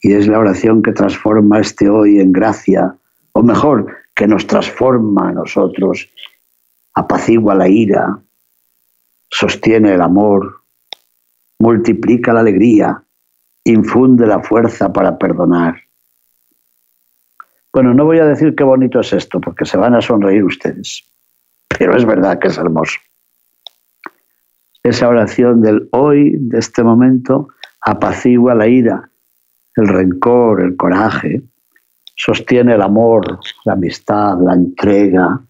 Y 0.00 0.14
es 0.14 0.26
la 0.26 0.38
oración 0.38 0.82
que 0.82 0.92
transforma 0.92 1.60
este 1.60 1.88
hoy 1.88 2.20
en 2.20 2.32
gracia, 2.32 2.94
o 3.32 3.42
mejor, 3.42 3.96
que 4.14 4.26
nos 4.26 4.46
transforma 4.46 5.28
a 5.28 5.32
nosotros, 5.32 6.08
apacigua 6.94 7.54
la 7.54 7.68
ira, 7.68 8.18
sostiene 9.30 9.94
el 9.94 10.00
amor, 10.00 10.62
multiplica 11.58 12.32
la 12.32 12.40
alegría, 12.40 13.02
infunde 13.64 14.26
la 14.26 14.42
fuerza 14.42 14.92
para 14.92 15.18
perdonar. 15.18 15.76
Bueno, 17.72 17.94
no 17.94 18.04
voy 18.04 18.18
a 18.18 18.24
decir 18.24 18.54
qué 18.56 18.64
bonito 18.64 19.00
es 19.00 19.12
esto, 19.12 19.40
porque 19.40 19.64
se 19.64 19.76
van 19.76 19.94
a 19.94 20.00
sonreír 20.00 20.44
ustedes, 20.44 21.04
pero 21.68 21.96
es 21.96 22.04
verdad 22.04 22.38
que 22.38 22.48
es 22.48 22.58
hermoso. 22.58 22.98
Esa 24.82 25.08
oración 25.08 25.60
del 25.60 25.88
hoy, 25.92 26.34
de 26.36 26.58
este 26.58 26.82
momento, 26.82 27.48
apacigua 27.82 28.54
la 28.54 28.66
ira, 28.66 29.09
el 29.76 29.88
rencor, 29.88 30.60
el 30.62 30.76
coraje, 30.76 31.42
sostiene 32.16 32.74
el 32.74 32.82
amor, 32.82 33.38
la 33.64 33.72
amistad, 33.74 34.38
la 34.40 34.54
entrega, 34.54 35.40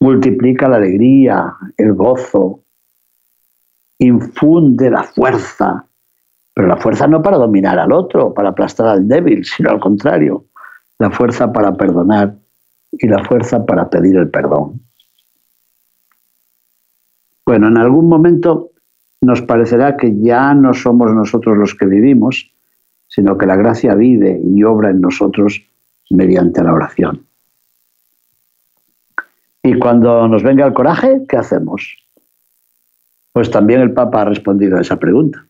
multiplica 0.00 0.68
la 0.68 0.76
alegría, 0.76 1.54
el 1.76 1.94
gozo, 1.94 2.64
infunde 3.98 4.90
la 4.90 5.02
fuerza, 5.02 5.84
pero 6.54 6.68
la 6.68 6.76
fuerza 6.76 7.06
no 7.06 7.22
para 7.22 7.36
dominar 7.36 7.78
al 7.78 7.92
otro, 7.92 8.34
para 8.34 8.50
aplastar 8.50 8.88
al 8.88 9.06
débil, 9.06 9.44
sino 9.44 9.70
al 9.70 9.80
contrario, 9.80 10.46
la 10.98 11.10
fuerza 11.10 11.52
para 11.52 11.76
perdonar 11.76 12.34
y 12.92 13.06
la 13.06 13.22
fuerza 13.24 13.64
para 13.64 13.88
pedir 13.88 14.16
el 14.16 14.30
perdón. 14.30 14.80
Bueno, 17.46 17.68
en 17.68 17.78
algún 17.78 18.08
momento 18.08 18.70
nos 19.20 19.42
parecerá 19.42 19.96
que 19.96 20.20
ya 20.20 20.54
no 20.54 20.74
somos 20.74 21.12
nosotros 21.12 21.56
los 21.56 21.74
que 21.74 21.86
vivimos, 21.86 22.52
sino 23.18 23.36
que 23.36 23.46
la 23.46 23.56
gracia 23.56 23.96
vive 23.96 24.40
y 24.44 24.62
obra 24.62 24.90
en 24.90 25.00
nosotros 25.00 25.60
mediante 26.08 26.62
la 26.62 26.72
oración. 26.72 27.26
Y 29.60 29.76
cuando 29.76 30.28
nos 30.28 30.44
venga 30.44 30.64
el 30.64 30.72
coraje, 30.72 31.22
¿qué 31.28 31.36
hacemos? 31.36 31.96
Pues 33.32 33.50
también 33.50 33.80
el 33.80 33.92
Papa 33.92 34.20
ha 34.20 34.26
respondido 34.26 34.78
a 34.78 34.82
esa 34.82 35.00
pregunta. 35.00 35.44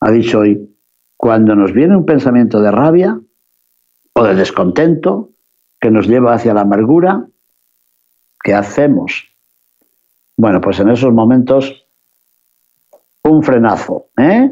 Ha 0.00 0.10
dicho 0.10 0.40
hoy, 0.40 0.76
cuando 1.16 1.54
nos 1.54 1.72
viene 1.72 1.96
un 1.96 2.04
pensamiento 2.04 2.60
de 2.60 2.70
rabia 2.70 3.18
o 4.12 4.22
de 4.22 4.34
descontento 4.34 5.30
que 5.80 5.90
nos 5.90 6.06
lleva 6.06 6.34
hacia 6.34 6.52
la 6.52 6.60
amargura, 6.60 7.26
¿qué 8.44 8.52
hacemos? 8.52 9.24
Bueno, 10.36 10.60
pues 10.60 10.80
en 10.80 10.90
esos 10.90 11.14
momentos, 11.14 11.86
un 13.22 13.42
frenazo, 13.42 14.08
¿eh? 14.18 14.50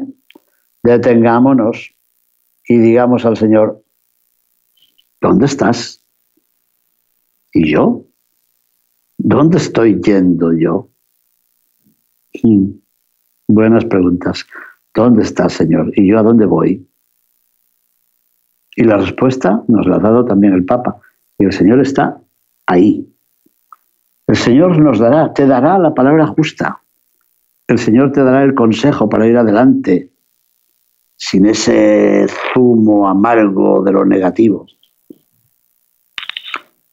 Detengámonos 0.85 1.95
y 2.67 2.77
digamos 2.77 3.25
al 3.25 3.35
Señor, 3.37 3.83
¿dónde 5.19 5.47
estás? 5.47 6.05
¿Y 7.51 7.71
yo? 7.71 8.05
¿Dónde 9.17 9.57
estoy 9.57 9.99
yendo 9.99 10.53
yo? 10.53 10.87
Buenas 13.47 13.85
preguntas. 13.85 14.45
¿Dónde 14.93 15.23
está, 15.23 15.49
Señor? 15.49 15.91
¿Y 15.95 16.07
yo 16.07 16.19
a 16.19 16.23
dónde 16.23 16.45
voy? 16.45 16.87
Y 18.75 18.83
la 18.83 18.97
respuesta 18.97 19.63
nos 19.67 19.87
la 19.87 19.95
ha 19.95 19.99
dado 19.99 20.23
también 20.23 20.53
el 20.53 20.65
Papa. 20.65 21.01
Y 21.39 21.45
el 21.45 21.53
Señor 21.53 21.81
está 21.81 22.21
ahí. 22.67 23.11
El 24.27 24.35
Señor 24.35 24.77
nos 24.77 24.99
dará, 24.99 25.33
te 25.33 25.47
dará 25.47 25.79
la 25.79 25.95
palabra 25.95 26.27
justa. 26.27 26.79
El 27.67 27.79
Señor 27.79 28.11
te 28.11 28.23
dará 28.23 28.43
el 28.43 28.53
consejo 28.53 29.09
para 29.09 29.25
ir 29.25 29.35
adelante, 29.35 30.11
sin 31.15 31.45
ese 31.45 32.27
zumo 32.53 33.07
amargo 33.07 33.83
de 33.83 33.91
lo 33.91 34.05
negativo. 34.05 34.65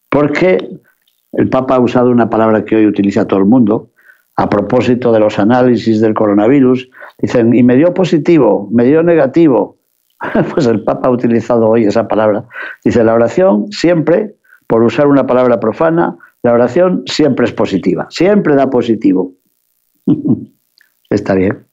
Porque 0.09 0.81
el 1.33 1.49
Papa 1.49 1.77
ha 1.77 1.81
usado 1.81 2.11
una 2.11 2.29
palabra 2.29 2.65
que 2.65 2.77
hoy 2.77 2.87
utiliza 2.87 3.27
todo 3.27 3.41
el 3.41 3.47
mundo, 3.47 3.91
a 4.37 4.49
propósito 4.49 5.13
de 5.13 5.21
los 5.21 5.39
análisis 5.39 6.01
del 6.01 6.15
coronavirus, 6.15 6.89
dicen, 7.19 7.55
y 7.55 7.63
me 7.63 7.77
dio 7.77 7.95
positivo, 7.95 8.69
me 8.71 8.85
dio 8.85 9.03
negativo. 9.03 9.79
Pues 10.55 10.67
el 10.67 10.85
Papa 10.85 11.09
ha 11.09 11.11
utilizado 11.11 11.69
hoy 11.69 11.85
esa 11.85 12.07
palabra. 12.07 12.45
Dice, 12.85 13.03
la 13.03 13.15
oración 13.15 13.73
siempre, 13.73 14.37
por 14.69 14.83
usar 14.83 15.09
una 15.09 15.27
palabra 15.27 15.59
profana, 15.59 16.17
la 16.45 16.53
oración 16.53 17.03
siempre 17.07 17.47
es 17.47 17.53
positiva, 17.53 18.07
siempre 18.09 18.55
da 18.55 18.71
positivo. 18.71 19.33
Está 21.11 21.35
bien. 21.35 21.67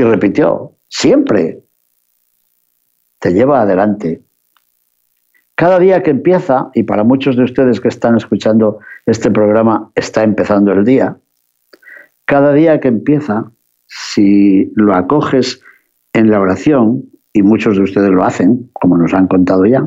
Y 0.00 0.02
repitió, 0.02 0.72
siempre 0.88 1.62
te 3.18 3.34
lleva 3.34 3.60
adelante. 3.60 4.22
Cada 5.54 5.78
día 5.78 6.02
que 6.02 6.08
empieza, 6.08 6.70
y 6.72 6.84
para 6.84 7.04
muchos 7.04 7.36
de 7.36 7.44
ustedes 7.44 7.82
que 7.82 7.88
están 7.88 8.16
escuchando 8.16 8.78
este 9.04 9.30
programa 9.30 9.90
está 9.94 10.22
empezando 10.22 10.72
el 10.72 10.86
día, 10.86 11.18
cada 12.24 12.54
día 12.54 12.80
que 12.80 12.88
empieza, 12.88 13.52
si 13.88 14.72
lo 14.74 14.94
acoges 14.94 15.60
en 16.14 16.30
la 16.30 16.40
oración, 16.40 17.04
y 17.34 17.42
muchos 17.42 17.76
de 17.76 17.82
ustedes 17.82 18.08
lo 18.08 18.24
hacen, 18.24 18.70
como 18.72 18.96
nos 18.96 19.12
han 19.12 19.28
contado 19.28 19.66
ya, 19.66 19.86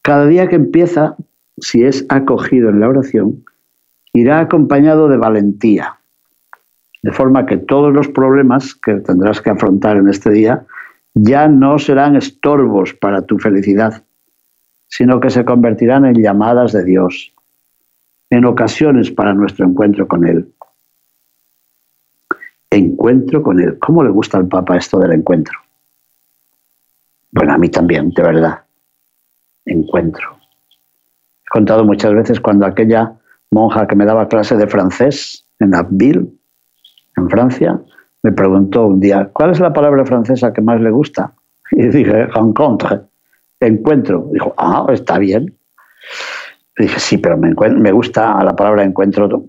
cada 0.00 0.24
día 0.24 0.48
que 0.48 0.56
empieza, 0.56 1.14
si 1.58 1.84
es 1.84 2.06
acogido 2.08 2.70
en 2.70 2.80
la 2.80 2.88
oración, 2.88 3.44
irá 4.14 4.40
acompañado 4.40 5.08
de 5.08 5.18
valentía, 5.18 5.99
de 7.02 7.12
forma 7.12 7.46
que 7.46 7.56
todos 7.56 7.92
los 7.92 8.08
problemas 8.08 8.74
que 8.74 8.94
tendrás 8.94 9.40
que 9.40 9.50
afrontar 9.50 9.96
en 9.96 10.08
este 10.08 10.30
día 10.30 10.66
ya 11.14 11.48
no 11.48 11.78
serán 11.78 12.16
estorbos 12.16 12.94
para 12.94 13.22
tu 13.22 13.38
felicidad, 13.38 14.04
sino 14.88 15.20
que 15.20 15.30
se 15.30 15.44
convertirán 15.44 16.04
en 16.04 16.22
llamadas 16.22 16.72
de 16.72 16.84
Dios, 16.84 17.32
en 18.28 18.44
ocasiones 18.44 19.10
para 19.10 19.34
nuestro 19.34 19.66
encuentro 19.66 20.06
con 20.06 20.26
Él. 20.26 20.52
Encuentro 22.70 23.42
con 23.42 23.60
Él. 23.60 23.78
¿Cómo 23.78 24.04
le 24.04 24.10
gusta 24.10 24.38
al 24.38 24.46
Papa 24.46 24.76
esto 24.76 24.98
del 24.98 25.12
encuentro? 25.12 25.58
Bueno, 27.32 27.54
a 27.54 27.58
mí 27.58 27.68
también, 27.68 28.10
de 28.10 28.22
verdad. 28.22 28.60
Encuentro. 29.64 30.36
He 31.44 31.50
contado 31.50 31.84
muchas 31.84 32.14
veces 32.14 32.40
cuando 32.40 32.66
aquella 32.66 33.14
monja 33.50 33.86
que 33.86 33.96
me 33.96 34.04
daba 34.04 34.28
clase 34.28 34.56
de 34.56 34.68
francés 34.68 35.44
en 35.58 35.74
Abbeville, 35.74 36.39
en 37.20 37.30
Francia, 37.30 37.80
me 38.22 38.32
preguntó 38.32 38.86
un 38.86 39.00
día, 39.00 39.30
¿cuál 39.32 39.50
es 39.50 39.60
la 39.60 39.72
palabra 39.72 40.04
francesa 40.04 40.52
que 40.52 40.60
más 40.60 40.80
le 40.80 40.90
gusta? 40.90 41.32
Y 41.72 41.86
dije, 41.88 42.26
rencontre, 42.26 43.00
encuentro. 43.60 44.28
Dijo, 44.32 44.54
ah, 44.56 44.86
está 44.92 45.18
bien. 45.18 45.56
dije, 46.76 46.98
sí, 47.00 47.18
pero 47.18 47.38
me, 47.38 47.54
me 47.54 47.92
gusta 47.92 48.42
la 48.42 48.54
palabra 48.54 48.84
encuentro 48.84 49.44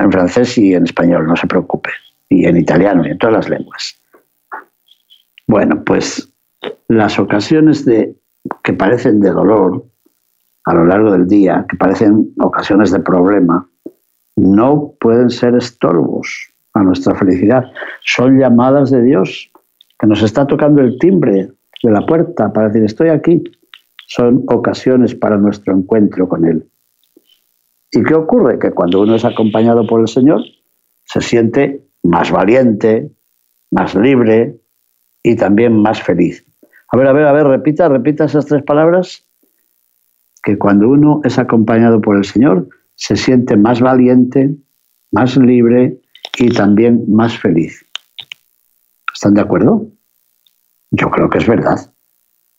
en 0.00 0.12
francés 0.12 0.58
y 0.58 0.74
en 0.74 0.84
español, 0.84 1.26
no 1.26 1.36
se 1.36 1.46
preocupe. 1.46 1.90
Y 2.28 2.46
en 2.46 2.56
italiano 2.56 3.06
y 3.06 3.10
en 3.10 3.18
todas 3.18 3.34
las 3.36 3.48
lenguas. 3.48 3.96
Bueno, 5.46 5.82
pues 5.84 6.32
las 6.88 7.18
ocasiones 7.18 7.84
de, 7.84 8.14
que 8.62 8.72
parecen 8.72 9.20
de 9.20 9.30
dolor, 9.30 9.84
a 10.64 10.74
lo 10.74 10.84
largo 10.84 11.10
del 11.10 11.26
día, 11.26 11.66
que 11.68 11.76
parecen 11.76 12.32
ocasiones 12.38 12.92
de 12.92 13.00
problema, 13.00 13.68
no 14.36 14.92
pueden 15.00 15.28
ser 15.30 15.56
estorbos 15.56 16.51
a 16.74 16.82
nuestra 16.82 17.14
felicidad. 17.14 17.64
Son 18.04 18.38
llamadas 18.38 18.90
de 18.90 19.02
Dios, 19.02 19.50
que 19.98 20.06
nos 20.06 20.22
está 20.22 20.46
tocando 20.46 20.80
el 20.80 20.98
timbre 20.98 21.48
de 21.82 21.90
la 21.90 22.04
puerta 22.06 22.52
para 22.52 22.68
decir, 22.68 22.84
estoy 22.84 23.08
aquí. 23.08 23.42
Son 24.06 24.44
ocasiones 24.48 25.14
para 25.14 25.36
nuestro 25.36 25.74
encuentro 25.74 26.28
con 26.28 26.44
Él. 26.44 26.66
¿Y 27.90 28.02
qué 28.02 28.14
ocurre? 28.14 28.58
Que 28.58 28.70
cuando 28.70 29.00
uno 29.02 29.14
es 29.14 29.24
acompañado 29.24 29.86
por 29.86 30.00
el 30.00 30.08
Señor, 30.08 30.42
se 31.04 31.20
siente 31.20 31.84
más 32.02 32.30
valiente, 32.30 33.10
más 33.70 33.94
libre 33.94 34.56
y 35.22 35.36
también 35.36 35.80
más 35.80 36.02
feliz. 36.02 36.44
A 36.90 36.96
ver, 36.96 37.06
a 37.06 37.12
ver, 37.12 37.26
a 37.26 37.32
ver, 37.32 37.46
repita, 37.46 37.88
repita 37.88 38.24
esas 38.24 38.46
tres 38.46 38.62
palabras. 38.62 39.24
Que 40.42 40.58
cuando 40.58 40.88
uno 40.88 41.20
es 41.24 41.38
acompañado 41.38 42.00
por 42.00 42.16
el 42.16 42.24
Señor, 42.24 42.68
se 42.96 43.16
siente 43.16 43.56
más 43.56 43.80
valiente, 43.80 44.56
más 45.10 45.36
libre 45.36 46.01
y 46.38 46.48
también 46.50 47.04
más 47.08 47.38
feliz. 47.38 47.84
¿Están 49.12 49.34
de 49.34 49.42
acuerdo? 49.42 49.86
Yo 50.90 51.10
creo 51.10 51.28
que 51.30 51.38
es 51.38 51.46
verdad. 51.46 51.92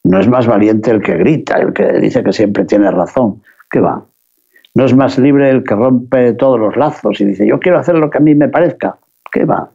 No 0.03 0.19
es 0.19 0.27
más 0.27 0.47
valiente 0.47 0.91
el 0.91 1.01
que 1.01 1.17
grita, 1.17 1.57
el 1.57 1.73
que 1.73 1.99
dice 1.99 2.23
que 2.23 2.33
siempre 2.33 2.65
tiene 2.65 2.91
razón. 2.91 3.41
¿Qué 3.69 3.79
va? 3.79 4.05
No 4.75 4.85
es 4.85 4.95
más 4.95 5.17
libre 5.17 5.49
el 5.49 5.63
que 5.63 5.75
rompe 5.75 6.33
todos 6.33 6.59
los 6.59 6.75
lazos 6.75 7.21
y 7.21 7.25
dice, 7.25 7.47
yo 7.47 7.59
quiero 7.59 7.79
hacer 7.79 7.95
lo 7.95 8.09
que 8.09 8.17
a 8.17 8.21
mí 8.21 8.35
me 8.35 8.49
parezca. 8.49 8.97
¿Qué 9.31 9.45
va? 9.45 9.71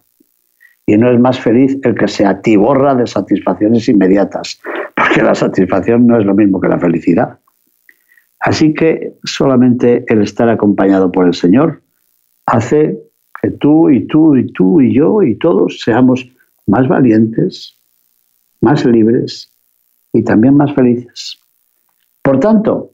Y 0.87 0.97
no 0.97 1.11
es 1.11 1.19
más 1.21 1.41
feliz 1.41 1.79
el 1.83 1.95
que 1.95 2.09
se 2.09 2.25
atiborra 2.25 2.95
de 2.95 3.07
satisfacciones 3.07 3.89
inmediatas, 3.89 4.61
porque 4.97 5.23
la 5.23 5.35
satisfacción 5.35 6.07
no 6.07 6.19
es 6.19 6.25
lo 6.25 6.35
mismo 6.35 6.61
que 6.61 6.69
la 6.69 6.79
felicidad. 6.79 7.39
Así 8.41 8.73
que 8.73 9.15
solamente 9.25 10.05
el 10.09 10.23
estar 10.23 10.49
acompañado 10.49 11.13
por 11.13 11.27
el 11.27 11.35
Señor 11.35 11.83
hace 12.47 12.99
que 13.43 13.51
tú 13.51 13.91
y 13.91 14.07
tú 14.07 14.37
y 14.37 14.47
tú 14.53 14.81
y 14.81 14.95
yo 14.95 15.23
y 15.23 15.37
todos 15.37 15.81
seamos 15.81 16.29
más 16.67 16.89
valientes, 16.89 17.77
más 18.61 18.85
libres 18.85 19.51
y 20.13 20.23
también 20.23 20.57
más 20.57 20.75
felices. 20.75 21.39
Por 22.23 22.41
tanto, 22.41 22.91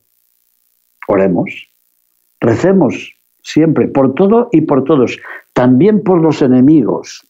oremos, 1.09 1.69
recemos 2.41 3.15
siempre 3.43 3.89
por 3.89 4.15
todo 4.15 4.49
y 4.53 4.63
por 4.63 4.85
todos, 4.85 5.19
también 5.53 6.03
por 6.03 6.21
los 6.21 6.43
enemigos. 6.43 7.27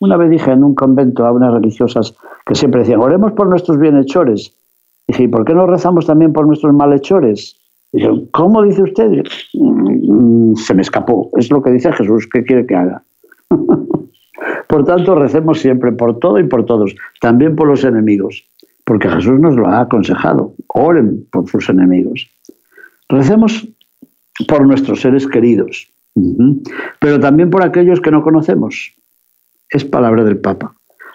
Una 0.00 0.16
vez 0.16 0.30
dije 0.30 0.52
en 0.52 0.62
un 0.62 0.74
convento 0.74 1.26
a 1.26 1.32
unas 1.32 1.52
religiosas 1.52 2.14
que 2.46 2.54
siempre 2.54 2.80
decían, 2.80 3.00
oremos 3.00 3.32
por 3.32 3.48
nuestros 3.48 3.78
bienhechores. 3.78 4.54
Dije, 5.08 5.24
¿y 5.24 5.28
por 5.28 5.44
qué 5.44 5.54
no 5.54 5.66
rezamos 5.66 6.06
también 6.06 6.32
por 6.32 6.46
nuestros 6.46 6.72
malhechores? 6.72 7.57
¿Cómo 8.32 8.62
dice 8.62 8.82
usted? 8.82 9.24
Mm, 9.54 10.54
se 10.54 10.74
me 10.74 10.82
escapó. 10.82 11.30
Es 11.36 11.50
lo 11.50 11.62
que 11.62 11.70
dice 11.70 11.92
Jesús. 11.92 12.28
¿Qué 12.32 12.44
quiere 12.44 12.66
que 12.66 12.74
haga? 12.74 13.02
por 14.68 14.84
tanto, 14.84 15.14
recemos 15.14 15.60
siempre 15.60 15.92
por 15.92 16.18
todo 16.18 16.38
y 16.38 16.44
por 16.44 16.64
todos, 16.66 16.94
también 17.20 17.56
por 17.56 17.68
los 17.68 17.84
enemigos, 17.84 18.44
porque 18.84 19.08
Jesús 19.08 19.38
nos 19.40 19.56
lo 19.56 19.66
ha 19.66 19.80
aconsejado. 19.80 20.54
Oren 20.68 21.26
por 21.30 21.48
sus 21.48 21.68
enemigos. 21.68 22.28
Recemos 23.08 23.66
por 24.46 24.66
nuestros 24.66 25.00
seres 25.00 25.26
queridos, 25.26 25.90
pero 27.00 27.18
también 27.18 27.50
por 27.50 27.64
aquellos 27.64 28.00
que 28.00 28.10
no 28.10 28.22
conocemos. 28.22 28.94
Es 29.70 29.84
palabra 29.84 30.24
del 30.24 30.38
Papa. 30.38 30.72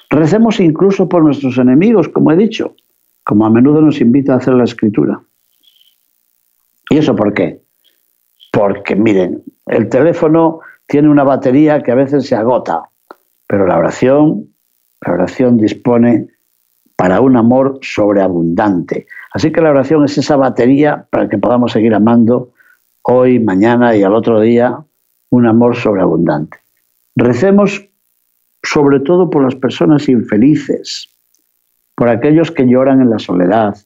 Recemos 0.09 0.59
incluso 0.59 1.07
por 1.07 1.23
nuestros 1.23 1.57
enemigos, 1.57 2.09
como 2.09 2.31
he 2.31 2.37
dicho, 2.37 2.75
como 3.23 3.45
a 3.45 3.49
menudo 3.49 3.81
nos 3.81 4.01
invita 4.01 4.33
a 4.33 4.37
hacer 4.37 4.53
la 4.53 4.65
escritura. 4.65 5.21
¿Y 6.93 6.99
eso 6.99 7.15
por 7.15 7.33
qué? 7.33 7.59
Porque, 8.51 8.95
miren, 8.95 9.41
el 9.65 9.89
teléfono 9.89 10.59
tiene 10.85 11.09
una 11.09 11.23
batería 11.23 11.81
que 11.81 11.91
a 11.91 11.95
veces 11.95 12.27
se 12.27 12.35
agota, 12.35 12.83
pero 13.47 13.65
la 13.65 13.79
oración, 13.79 14.53
la 15.01 15.13
oración 15.13 15.57
dispone 15.57 16.27
para 16.95 17.19
un 17.19 17.35
amor 17.35 17.79
sobreabundante. 17.81 19.07
Así 19.33 19.51
que 19.51 19.59
la 19.59 19.71
oración 19.71 20.05
es 20.05 20.19
esa 20.19 20.35
batería 20.35 21.07
para 21.09 21.27
que 21.27 21.39
podamos 21.39 21.71
seguir 21.71 21.95
amando 21.95 22.51
hoy, 23.01 23.39
mañana 23.39 23.95
y 23.95 24.03
al 24.03 24.13
otro 24.13 24.39
día 24.39 24.77
un 25.31 25.47
amor 25.47 25.75
sobreabundante. 25.75 26.59
Recemos 27.15 27.89
sobre 28.61 28.99
todo 28.99 29.31
por 29.31 29.43
las 29.43 29.55
personas 29.55 30.07
infelices, 30.09 31.09
por 31.95 32.09
aquellos 32.09 32.51
que 32.51 32.67
lloran 32.67 33.01
en 33.01 33.09
la 33.09 33.17
soledad, 33.17 33.77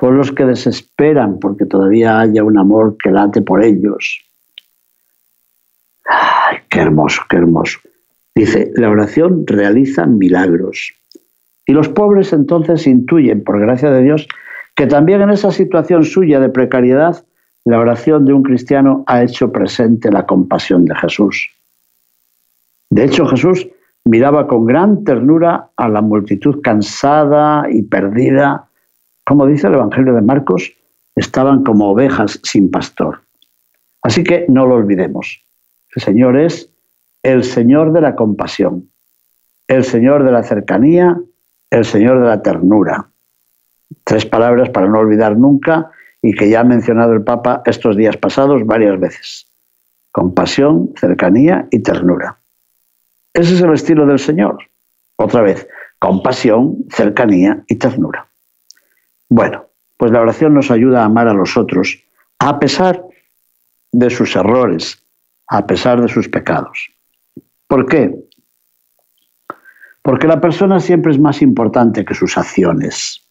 por 0.00 0.14
los 0.14 0.32
que 0.32 0.46
desesperan 0.46 1.38
porque 1.40 1.66
todavía 1.66 2.20
haya 2.20 2.42
un 2.42 2.56
amor 2.56 2.96
que 2.96 3.10
late 3.10 3.42
por 3.42 3.62
ellos. 3.62 4.24
Ay, 6.06 6.56
qué 6.70 6.80
hermoso, 6.80 7.20
qué 7.28 7.36
hermoso. 7.36 7.80
Dice, 8.34 8.72
la 8.76 8.88
oración 8.88 9.44
realiza 9.46 10.06
milagros. 10.06 10.94
Y 11.66 11.74
los 11.74 11.90
pobres 11.90 12.32
entonces 12.32 12.86
intuyen, 12.86 13.44
por 13.44 13.60
gracia 13.60 13.90
de 13.90 14.02
Dios, 14.02 14.26
que 14.74 14.86
también 14.86 15.20
en 15.20 15.32
esa 15.32 15.50
situación 15.50 16.02
suya 16.04 16.40
de 16.40 16.48
precariedad, 16.48 17.22
la 17.66 17.78
oración 17.78 18.24
de 18.24 18.32
un 18.32 18.42
cristiano 18.42 19.04
ha 19.06 19.22
hecho 19.22 19.52
presente 19.52 20.10
la 20.10 20.24
compasión 20.24 20.86
de 20.86 20.94
Jesús. 20.94 21.50
De 22.88 23.04
hecho, 23.04 23.26
Jesús 23.26 23.68
miraba 24.06 24.46
con 24.46 24.64
gran 24.64 25.04
ternura 25.04 25.68
a 25.76 25.88
la 25.90 26.00
multitud 26.00 26.62
cansada 26.62 27.66
y 27.70 27.82
perdida. 27.82 28.69
Como 29.30 29.46
dice 29.46 29.68
el 29.68 29.74
Evangelio 29.74 30.12
de 30.12 30.22
Marcos, 30.22 30.72
estaban 31.14 31.62
como 31.62 31.92
ovejas 31.92 32.40
sin 32.42 32.68
pastor. 32.68 33.20
Así 34.02 34.24
que 34.24 34.44
no 34.48 34.66
lo 34.66 34.74
olvidemos. 34.74 35.44
El 35.94 36.02
Señor 36.02 36.36
es 36.36 36.68
el 37.22 37.44
Señor 37.44 37.92
de 37.92 38.00
la 38.00 38.16
compasión, 38.16 38.90
el 39.68 39.84
Señor 39.84 40.24
de 40.24 40.32
la 40.32 40.42
cercanía, 40.42 41.16
el 41.70 41.84
Señor 41.84 42.18
de 42.18 42.26
la 42.26 42.42
ternura. 42.42 43.06
Tres 44.02 44.26
palabras 44.26 44.68
para 44.70 44.88
no 44.88 44.98
olvidar 44.98 45.36
nunca 45.36 45.92
y 46.20 46.32
que 46.32 46.50
ya 46.50 46.62
ha 46.62 46.64
mencionado 46.64 47.12
el 47.12 47.22
Papa 47.22 47.62
estos 47.66 47.96
días 47.96 48.16
pasados 48.16 48.66
varias 48.66 48.98
veces. 48.98 49.46
Compasión, 50.10 50.92
cercanía 50.96 51.68
y 51.70 51.78
ternura. 51.78 52.36
Ese 53.32 53.54
es 53.54 53.60
el 53.60 53.74
estilo 53.74 54.06
del 54.06 54.18
Señor. 54.18 54.58
Otra 55.14 55.40
vez, 55.40 55.68
compasión, 56.00 56.78
cercanía 56.90 57.62
y 57.68 57.76
ternura. 57.76 58.26
Bueno, 59.30 59.66
pues 59.96 60.10
la 60.10 60.20
oración 60.20 60.54
nos 60.54 60.70
ayuda 60.72 61.02
a 61.02 61.04
amar 61.06 61.28
a 61.28 61.32
los 61.32 61.56
otros 61.56 62.02
a 62.40 62.58
pesar 62.58 63.02
de 63.92 64.10
sus 64.10 64.34
errores, 64.34 65.02
a 65.46 65.66
pesar 65.66 66.00
de 66.02 66.08
sus 66.08 66.28
pecados. 66.28 66.90
¿Por 67.68 67.86
qué? 67.86 68.12
Porque 70.02 70.26
la 70.26 70.40
persona 70.40 70.80
siempre 70.80 71.12
es 71.12 71.20
más 71.20 71.42
importante 71.42 72.04
que 72.04 72.14
sus 72.14 72.36
acciones. 72.36 73.24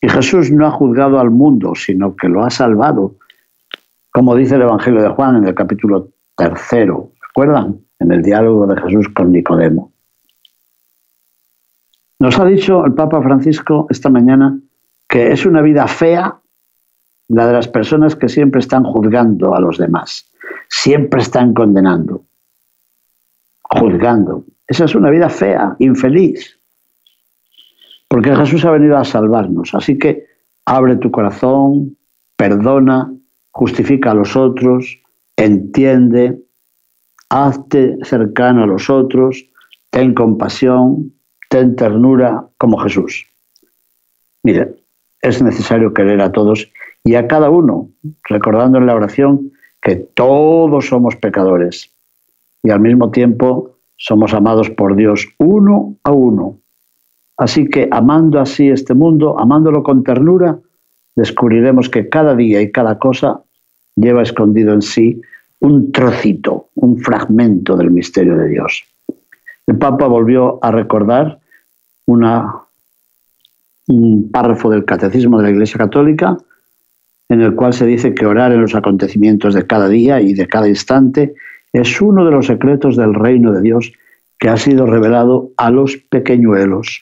Y 0.00 0.08
Jesús 0.08 0.52
no 0.52 0.66
ha 0.66 0.70
juzgado 0.70 1.18
al 1.18 1.30
mundo, 1.30 1.74
sino 1.74 2.14
que 2.14 2.28
lo 2.28 2.44
ha 2.44 2.50
salvado, 2.50 3.16
como 4.12 4.36
dice 4.36 4.54
el 4.54 4.62
Evangelio 4.62 5.02
de 5.02 5.08
Juan 5.08 5.36
en 5.36 5.48
el 5.48 5.54
capítulo 5.54 6.10
tercero. 6.36 7.12
¿Recuerdan? 7.28 7.80
En 7.98 8.12
el 8.12 8.22
diálogo 8.22 8.66
de 8.66 8.80
Jesús 8.80 9.08
con 9.14 9.32
Nicodemo. 9.32 9.91
Nos 12.22 12.38
ha 12.38 12.44
dicho 12.44 12.86
el 12.86 12.94
Papa 12.94 13.20
Francisco 13.20 13.88
esta 13.90 14.08
mañana 14.08 14.56
que 15.08 15.32
es 15.32 15.44
una 15.44 15.60
vida 15.60 15.88
fea 15.88 16.38
la 17.26 17.48
de 17.48 17.52
las 17.52 17.66
personas 17.66 18.14
que 18.14 18.28
siempre 18.28 18.60
están 18.60 18.84
juzgando 18.84 19.56
a 19.56 19.60
los 19.60 19.76
demás, 19.76 20.30
siempre 20.68 21.20
están 21.20 21.52
condenando, 21.52 22.22
juzgando. 23.64 24.44
Esa 24.68 24.84
es 24.84 24.94
una 24.94 25.10
vida 25.10 25.28
fea, 25.28 25.74
infeliz. 25.80 26.60
Porque 28.06 28.36
Jesús 28.36 28.64
ha 28.66 28.70
venido 28.70 28.96
a 28.98 29.04
salvarnos. 29.04 29.74
Así 29.74 29.98
que 29.98 30.24
abre 30.64 30.94
tu 30.98 31.10
corazón, 31.10 31.96
perdona, 32.36 33.12
justifica 33.50 34.12
a 34.12 34.14
los 34.14 34.36
otros, 34.36 34.96
entiende, 35.36 36.38
hazte 37.30 37.96
cercano 38.04 38.62
a 38.62 38.66
los 38.68 38.88
otros, 38.90 39.44
ten 39.90 40.14
compasión, 40.14 41.12
ten 41.52 41.76
ternura 41.76 42.46
como 42.56 42.78
Jesús. 42.78 43.26
Mire, 44.42 44.74
es 45.20 45.42
necesario 45.42 45.92
querer 45.92 46.22
a 46.22 46.32
todos 46.32 46.72
y 47.04 47.14
a 47.14 47.28
cada 47.28 47.50
uno, 47.50 47.90
recordando 48.24 48.78
en 48.78 48.86
la 48.86 48.94
oración 48.94 49.52
que 49.82 49.96
todos 49.96 50.86
somos 50.86 51.14
pecadores 51.16 51.90
y 52.62 52.70
al 52.70 52.80
mismo 52.80 53.10
tiempo 53.10 53.72
somos 53.98 54.32
amados 54.32 54.70
por 54.70 54.96
Dios 54.96 55.28
uno 55.36 55.96
a 56.04 56.12
uno. 56.12 56.56
Así 57.36 57.68
que 57.68 57.86
amando 57.90 58.40
así 58.40 58.70
este 58.70 58.94
mundo, 58.94 59.38
amándolo 59.38 59.82
con 59.82 60.04
ternura, 60.04 60.58
descubriremos 61.16 61.90
que 61.90 62.08
cada 62.08 62.34
día 62.34 62.62
y 62.62 62.72
cada 62.72 62.98
cosa 62.98 63.42
lleva 63.94 64.22
escondido 64.22 64.72
en 64.72 64.80
sí 64.80 65.20
un 65.60 65.92
trocito, 65.92 66.68
un 66.76 66.98
fragmento 66.98 67.76
del 67.76 67.90
misterio 67.90 68.38
de 68.38 68.48
Dios. 68.48 68.84
El 69.66 69.76
Papa 69.76 70.06
volvió 70.06 70.58
a 70.62 70.70
recordar 70.70 71.41
una 72.06 72.62
un 73.88 74.30
párrafo 74.30 74.70
del 74.70 74.84
Catecismo 74.84 75.38
de 75.38 75.44
la 75.44 75.50
Iglesia 75.50 75.78
Católica 75.78 76.36
en 77.28 77.40
el 77.40 77.54
cual 77.54 77.72
se 77.72 77.86
dice 77.86 78.14
que 78.14 78.26
orar 78.26 78.52
en 78.52 78.60
los 78.60 78.74
acontecimientos 78.74 79.54
de 79.54 79.66
cada 79.66 79.88
día 79.88 80.20
y 80.20 80.34
de 80.34 80.46
cada 80.46 80.68
instante 80.68 81.34
es 81.72 82.00
uno 82.00 82.24
de 82.24 82.30
los 82.30 82.46
secretos 82.46 82.96
del 82.96 83.14
reino 83.14 83.52
de 83.52 83.62
Dios 83.62 83.92
que 84.38 84.48
ha 84.48 84.56
sido 84.56 84.86
revelado 84.86 85.50
a 85.56 85.70
los 85.70 85.96
pequeñuelos, 85.96 87.00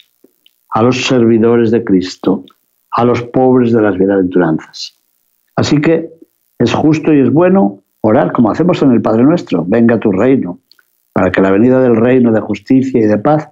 a 0.71 0.83
los 0.83 1.05
servidores 1.05 1.71
de 1.71 1.83
Cristo, 1.83 2.45
a 2.93 3.05
los 3.05 3.23
pobres 3.23 3.73
de 3.73 3.83
las 3.83 3.99
bienaventuranzas. 3.99 4.97
Así 5.57 5.81
que 5.81 6.11
es 6.59 6.73
justo 6.73 7.13
y 7.13 7.21
es 7.21 7.33
bueno 7.33 7.83
orar 8.03 8.33
como 8.33 8.51
hacemos 8.51 8.81
en 8.83 8.93
el 8.93 9.03
Padre 9.03 9.25
Nuestro, 9.25 9.65
venga 9.67 9.99
tu 9.99 10.13
reino, 10.13 10.61
para 11.13 11.33
que 11.33 11.41
la 11.41 11.51
venida 11.51 11.81
del 11.81 11.97
reino 11.97 12.33
de 12.33 12.41
justicia 12.41 13.01
y 13.01 13.07
de 13.07 13.19
paz 13.19 13.49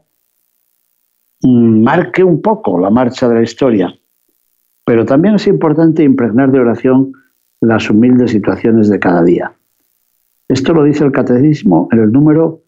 marque 1.43 2.25
un 2.25 2.43
poco 2.43 2.79
la 2.79 2.91
marcha 2.91 3.29
de 3.29 3.35
la 3.37 3.43
historia. 3.43 3.95
Pero 4.85 5.05
también 5.05 5.35
es 5.35 5.47
importante 5.47 6.03
impregnar 6.03 6.51
de 6.51 6.61
oración 6.61 7.13
las 7.61 7.91
humildes 7.91 8.31
situaciones 8.31 8.89
de 8.89 8.99
cada 8.99 9.23
día. 9.23 9.53
Esto 10.49 10.73
lo 10.73 10.83
dice 10.83 11.05
el 11.05 11.13
Catecismo 11.13 11.89
en 11.93 11.99
el 11.99 12.13
número 12.13 12.63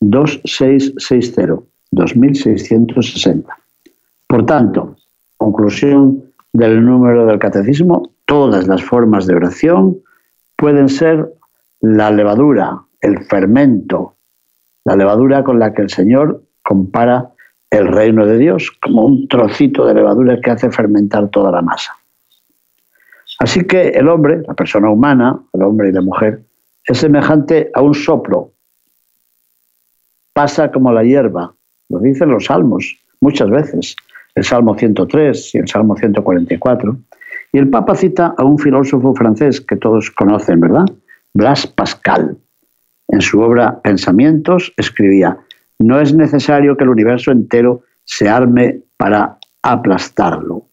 2660, 0.00 1.58
2660. 1.90 3.58
Por 4.26 4.46
tanto, 4.46 4.96
conclusión 5.36 6.22
del 6.52 6.84
número 6.84 7.26
del 7.26 7.38
Catecismo, 7.38 8.10
todas 8.24 8.68
las 8.68 8.82
formas 8.82 9.26
de 9.26 9.34
oración 9.34 9.98
pueden 10.56 10.88
ser 10.88 11.32
la 11.80 12.10
levadura, 12.10 12.82
el 13.00 13.24
fermento, 13.24 14.14
la 14.84 14.96
levadura 14.96 15.42
con 15.42 15.58
la 15.58 15.74
que 15.74 15.82
el 15.82 15.90
Señor 15.90 16.44
compara 16.62 17.33
el 17.74 17.88
reino 17.88 18.24
de 18.24 18.38
Dios, 18.38 18.70
como 18.80 19.04
un 19.04 19.26
trocito 19.26 19.84
de 19.86 19.94
levadura 19.94 20.40
que 20.40 20.50
hace 20.50 20.70
fermentar 20.70 21.28
toda 21.28 21.50
la 21.50 21.60
masa. 21.60 21.92
Así 23.40 23.64
que 23.64 23.88
el 23.88 24.08
hombre, 24.08 24.42
la 24.46 24.54
persona 24.54 24.90
humana, 24.90 25.40
el 25.52 25.62
hombre 25.62 25.88
y 25.88 25.92
la 25.92 26.00
mujer, 26.00 26.40
es 26.86 26.98
semejante 26.98 27.70
a 27.74 27.82
un 27.82 27.94
soplo. 27.94 28.52
Pasa 30.32 30.70
como 30.70 30.92
la 30.92 31.02
hierba, 31.02 31.52
lo 31.88 31.98
dicen 31.98 32.30
los 32.30 32.46
salmos 32.46 32.96
muchas 33.20 33.50
veces, 33.50 33.96
el 34.34 34.44
Salmo 34.44 34.76
103 34.76 35.54
y 35.54 35.58
el 35.58 35.68
Salmo 35.68 35.96
144. 35.96 36.96
Y 37.52 37.58
el 37.58 37.70
Papa 37.70 37.94
cita 37.94 38.34
a 38.36 38.44
un 38.44 38.58
filósofo 38.58 39.14
francés 39.14 39.60
que 39.60 39.76
todos 39.76 40.10
conocen, 40.10 40.60
¿verdad? 40.60 40.86
Blas 41.32 41.66
Pascal. 41.66 42.36
En 43.08 43.20
su 43.20 43.40
obra 43.40 43.80
Pensamientos 43.80 44.72
escribía, 44.76 45.38
no 45.84 46.00
es 46.00 46.14
necesario 46.14 46.78
que 46.78 46.84
el 46.84 46.88
universo 46.88 47.30
entero 47.30 47.82
se 48.04 48.26
arme 48.26 48.80
para 48.96 49.36
aplastarlo. 49.62 50.64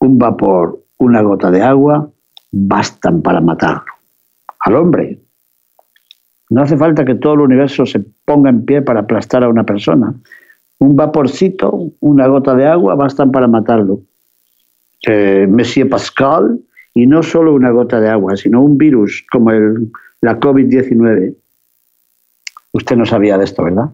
Un 0.00 0.18
vapor, 0.18 0.80
una 0.98 1.22
gota 1.22 1.52
de 1.52 1.62
agua, 1.62 2.10
bastan 2.50 3.22
para 3.22 3.40
matarlo. 3.40 3.84
Al 4.58 4.74
hombre. 4.74 5.20
No 6.50 6.62
hace 6.62 6.76
falta 6.76 7.04
que 7.04 7.14
todo 7.14 7.34
el 7.34 7.40
universo 7.42 7.86
se 7.86 8.00
ponga 8.24 8.50
en 8.50 8.64
pie 8.64 8.82
para 8.82 9.00
aplastar 9.00 9.44
a 9.44 9.48
una 9.48 9.62
persona. 9.62 10.12
Un 10.80 10.96
vaporcito, 10.96 11.92
una 12.00 12.26
gota 12.26 12.56
de 12.56 12.66
agua, 12.66 12.96
bastan 12.96 13.30
para 13.30 13.46
matarlo. 13.46 14.00
Eh, 15.06 15.46
Monsieur 15.48 15.88
Pascal, 15.88 16.58
y 16.92 17.06
no 17.06 17.22
solo 17.22 17.54
una 17.54 17.70
gota 17.70 18.00
de 18.00 18.08
agua, 18.08 18.36
sino 18.36 18.62
un 18.62 18.78
virus 18.78 19.24
como 19.30 19.52
el, 19.52 19.92
la 20.22 20.40
COVID-19. 20.40 21.36
Usted 22.72 22.96
no 22.96 23.06
sabía 23.06 23.38
de 23.38 23.44
esto, 23.44 23.62
¿verdad? 23.62 23.90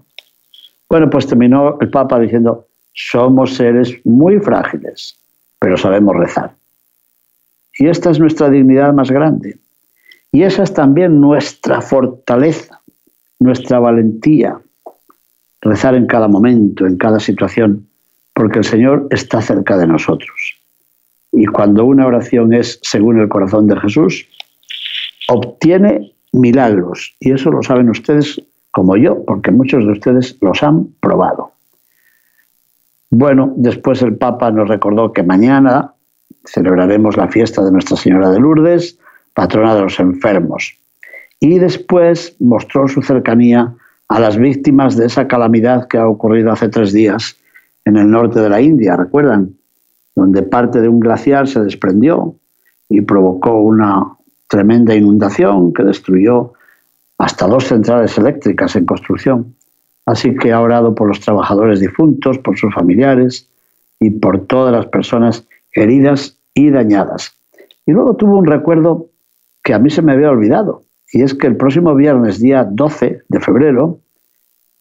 Bueno, 0.93 1.09
pues 1.09 1.27
terminó 1.27 1.79
el 1.81 1.89
Papa 1.89 2.21
diciendo, 2.21 2.67
somos 2.93 3.55
seres 3.55 3.99
muy 4.05 4.39
frágiles, 4.41 5.17
pero 5.59 5.79
sabemos 5.79 6.15
rezar. 6.15 6.53
Y 7.79 7.87
esta 7.87 8.11
es 8.11 8.19
nuestra 8.19 8.51
dignidad 8.51 8.93
más 8.93 9.11
grande. 9.11 9.57
Y 10.33 10.43
esa 10.43 10.65
es 10.65 10.75
también 10.75 11.19
nuestra 11.19 11.81
fortaleza, 11.81 12.83
nuestra 13.39 13.79
valentía. 13.79 14.59
Rezar 15.63 15.95
en 15.95 16.07
cada 16.07 16.29
momento, 16.29 16.87
en 16.87 16.99
cada 16.99 17.21
situación, 17.21 17.89
porque 18.35 18.59
el 18.59 18.65
Señor 18.67 19.07
está 19.09 19.41
cerca 19.41 19.79
de 19.79 19.87
nosotros. 19.87 20.59
Y 21.33 21.47
cuando 21.47 21.87
una 21.87 22.07
oración 22.07 22.53
es 22.53 22.79
según 22.83 23.19
el 23.19 23.31
corazón 23.31 23.67
de 23.67 23.81
Jesús, 23.81 24.29
obtiene 25.29 26.13
milagros. 26.33 27.17
Y 27.19 27.33
eso 27.33 27.51
lo 27.51 27.63
saben 27.63 27.89
ustedes 27.89 28.43
como 28.73 28.97
yo, 28.97 29.25
porque 29.25 29.53
muchos 29.53 29.85
de 29.85 29.93
ustedes 29.93 30.37
los 30.41 30.63
han 30.63 30.89
probado. 31.01 31.53
Bueno, 33.11 33.53
después 33.57 34.03
el 34.03 34.17
Papa 34.17 34.51
nos 34.51 34.69
recordó 34.69 35.13
que 35.13 35.23
mañana 35.23 35.93
celebraremos 36.47 37.17
la 37.17 37.29
fiesta 37.29 37.63
de 37.63 37.71
Nuestra 37.71 37.97
Señora 37.97 38.31
de 38.31 38.41
Lourdes, 38.41 38.99
patrona 39.35 39.75
de 39.75 39.83
los 39.83 40.01
enfermos. 40.01 40.77
Y 41.39 41.59
después 41.59 42.35
mostró 42.41 42.89
su 42.89 43.03
cercanía 43.03 43.75
a 44.09 44.19
las 44.19 44.37
víctimas 44.37 44.97
de 44.97 45.07
esa 45.07 45.29
calamidad 45.29 45.89
que 45.89 45.99
ha 45.99 46.09
ocurrido 46.09 46.51
hace 46.51 46.69
tres 46.69 46.93
días 46.93 47.37
en 47.85 47.97
el 47.97 48.11
norte 48.11 48.41
de 48.41 48.49
la 48.49 48.61
India, 48.61 48.97
¿recuerdan? 48.97 49.55
Donde 50.15 50.43
parte 50.43 50.81
de 50.81 50.89
un 50.89 51.01
glaciar 51.01 51.49
se 51.49 51.61
desprendió 51.61 52.35
y 52.89 53.03
provocó 53.03 53.61
una 53.61 54.17
tremenda 54.49 54.95
inundación 54.95 55.73
que 55.73 55.83
destruyó 55.83 56.53
hasta 57.23 57.47
dos 57.47 57.69
centrales 57.69 58.19
eléctricas 58.19 58.75
en 58.75 58.85
construcción. 58.85 59.55
Así 60.07 60.35
que 60.35 60.51
ha 60.51 60.61
orado 60.61 60.93
por 60.93 61.07
los 61.07 61.21
trabajadores 61.21 61.79
difuntos, 61.79 62.37
por 62.39 62.59
sus 62.59 62.75
familiares 62.75 63.49
y 64.01 64.11
por 64.11 64.45
todas 64.47 64.73
las 64.73 64.87
personas 64.87 65.47
heridas 65.73 66.37
y 66.53 66.71
dañadas. 66.71 67.33
Y 67.87 67.93
luego 67.93 68.17
tuvo 68.17 68.39
un 68.39 68.47
recuerdo 68.47 69.07
que 69.63 69.73
a 69.73 69.79
mí 69.79 69.89
se 69.89 70.03
me 70.03 70.11
había 70.11 70.31
olvidado, 70.31 70.83
y 71.13 71.23
es 71.23 71.33
que 71.33 71.47
el 71.47 71.57
próximo 71.57 71.95
viernes, 71.95 72.41
día 72.41 72.65
12 72.69 73.23
de 73.29 73.41
febrero, 73.41 74.01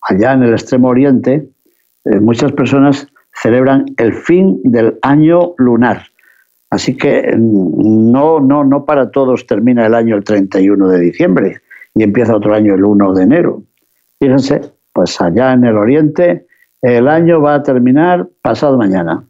allá 0.02 0.34
en 0.34 0.42
el 0.42 0.54
extremo 0.54 0.88
oriente, 0.88 1.48
eh, 2.06 2.20
muchas 2.20 2.52
personas 2.54 3.08
celebran 3.40 3.86
el 3.98 4.14
fin 4.14 4.60
del 4.64 4.98
año 5.04 5.54
lunar. 5.58 6.08
Así 6.72 6.98
que 6.98 7.36
mm, 7.38 8.12
no, 8.12 8.40
no, 8.40 8.64
no 8.64 8.84
para 8.84 9.12
todos 9.12 9.46
termina 9.46 9.86
el 9.86 9.94
año 9.94 10.16
el 10.16 10.24
31 10.24 10.88
de 10.88 11.00
diciembre, 11.00 11.62
y 11.94 12.04
empieza 12.04 12.36
otro 12.36 12.54
año 12.54 12.74
el 12.76 12.84
1 12.84 13.14
de 13.14 13.24
enero. 13.24 13.64
Fíjense, 14.20 14.62
pues 14.94 15.20
allá 15.22 15.54
en 15.54 15.66
el 15.66 15.78
oriente 15.78 16.46
el 16.82 17.08
año 17.08 17.42
va 17.42 17.56
a 17.56 17.64
terminar 17.64 18.28
pasado 18.42 18.78
mañana 18.78 19.24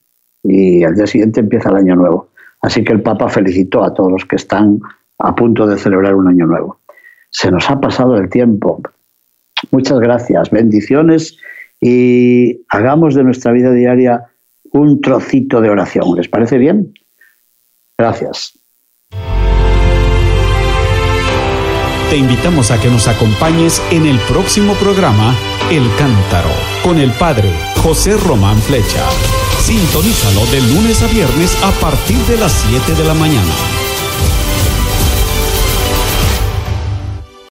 y 0.44 0.84
al 0.84 0.96
día 0.96 1.08
siguiente 1.08 1.40
empieza 1.40 1.70
el 1.70 1.78
año 1.78 1.96
nuevo. 1.96 2.30
Así 2.62 2.84
que 2.84 2.94
el 2.94 3.02
Papa 3.02 3.30
felicitó 3.30 3.84
a 3.84 3.94
todos 3.94 4.12
los 4.12 4.26
que 4.26 4.36
están 4.36 4.80
a 5.20 5.36
punto 5.36 5.68
de 5.68 5.78
celebrar 5.78 6.16
un 6.16 6.28
año 6.28 6.46
nuevo. 6.46 6.80
Se 7.30 7.52
nos 7.52 7.70
ha 7.70 7.80
pasado 7.80 8.18
el 8.18 8.30
tiempo. 8.30 8.82
Muchas 9.72 10.00
gracias, 10.00 10.50
bendiciones 10.50 11.38
y 11.80 12.64
hagamos 12.70 13.16
de 13.16 13.24
nuestra 13.24 13.52
vida 13.52 13.72
diaria 13.72 14.28
un 14.72 15.02
trocito 15.02 15.62
de 15.62 15.70
oración. 15.70 16.16
¿Les 16.16 16.28
parece 16.28 16.58
bien? 16.58 16.94
Gracias. 17.98 18.61
Te 22.12 22.18
invitamos 22.18 22.72
a 22.72 22.80
que 22.82 22.90
nos 22.90 23.08
acompañes 23.08 23.82
en 23.90 24.06
el 24.06 24.20
próximo 24.20 24.74
programa 24.74 25.34
El 25.70 25.90
Cántaro 25.96 26.50
con 26.84 27.00
el 27.00 27.10
padre 27.14 27.50
José 27.82 28.18
Román 28.18 28.62
Flecha. 28.62 29.08
Sintonízalo 29.62 30.46
de 30.48 30.60
lunes 30.60 31.02
a 31.04 31.08
viernes 31.08 31.58
a 31.64 31.72
partir 31.80 32.18
de 32.26 32.36
las 32.36 32.52
7 32.68 32.96
de 32.96 33.06
la 33.06 33.14
mañana. 33.14 33.81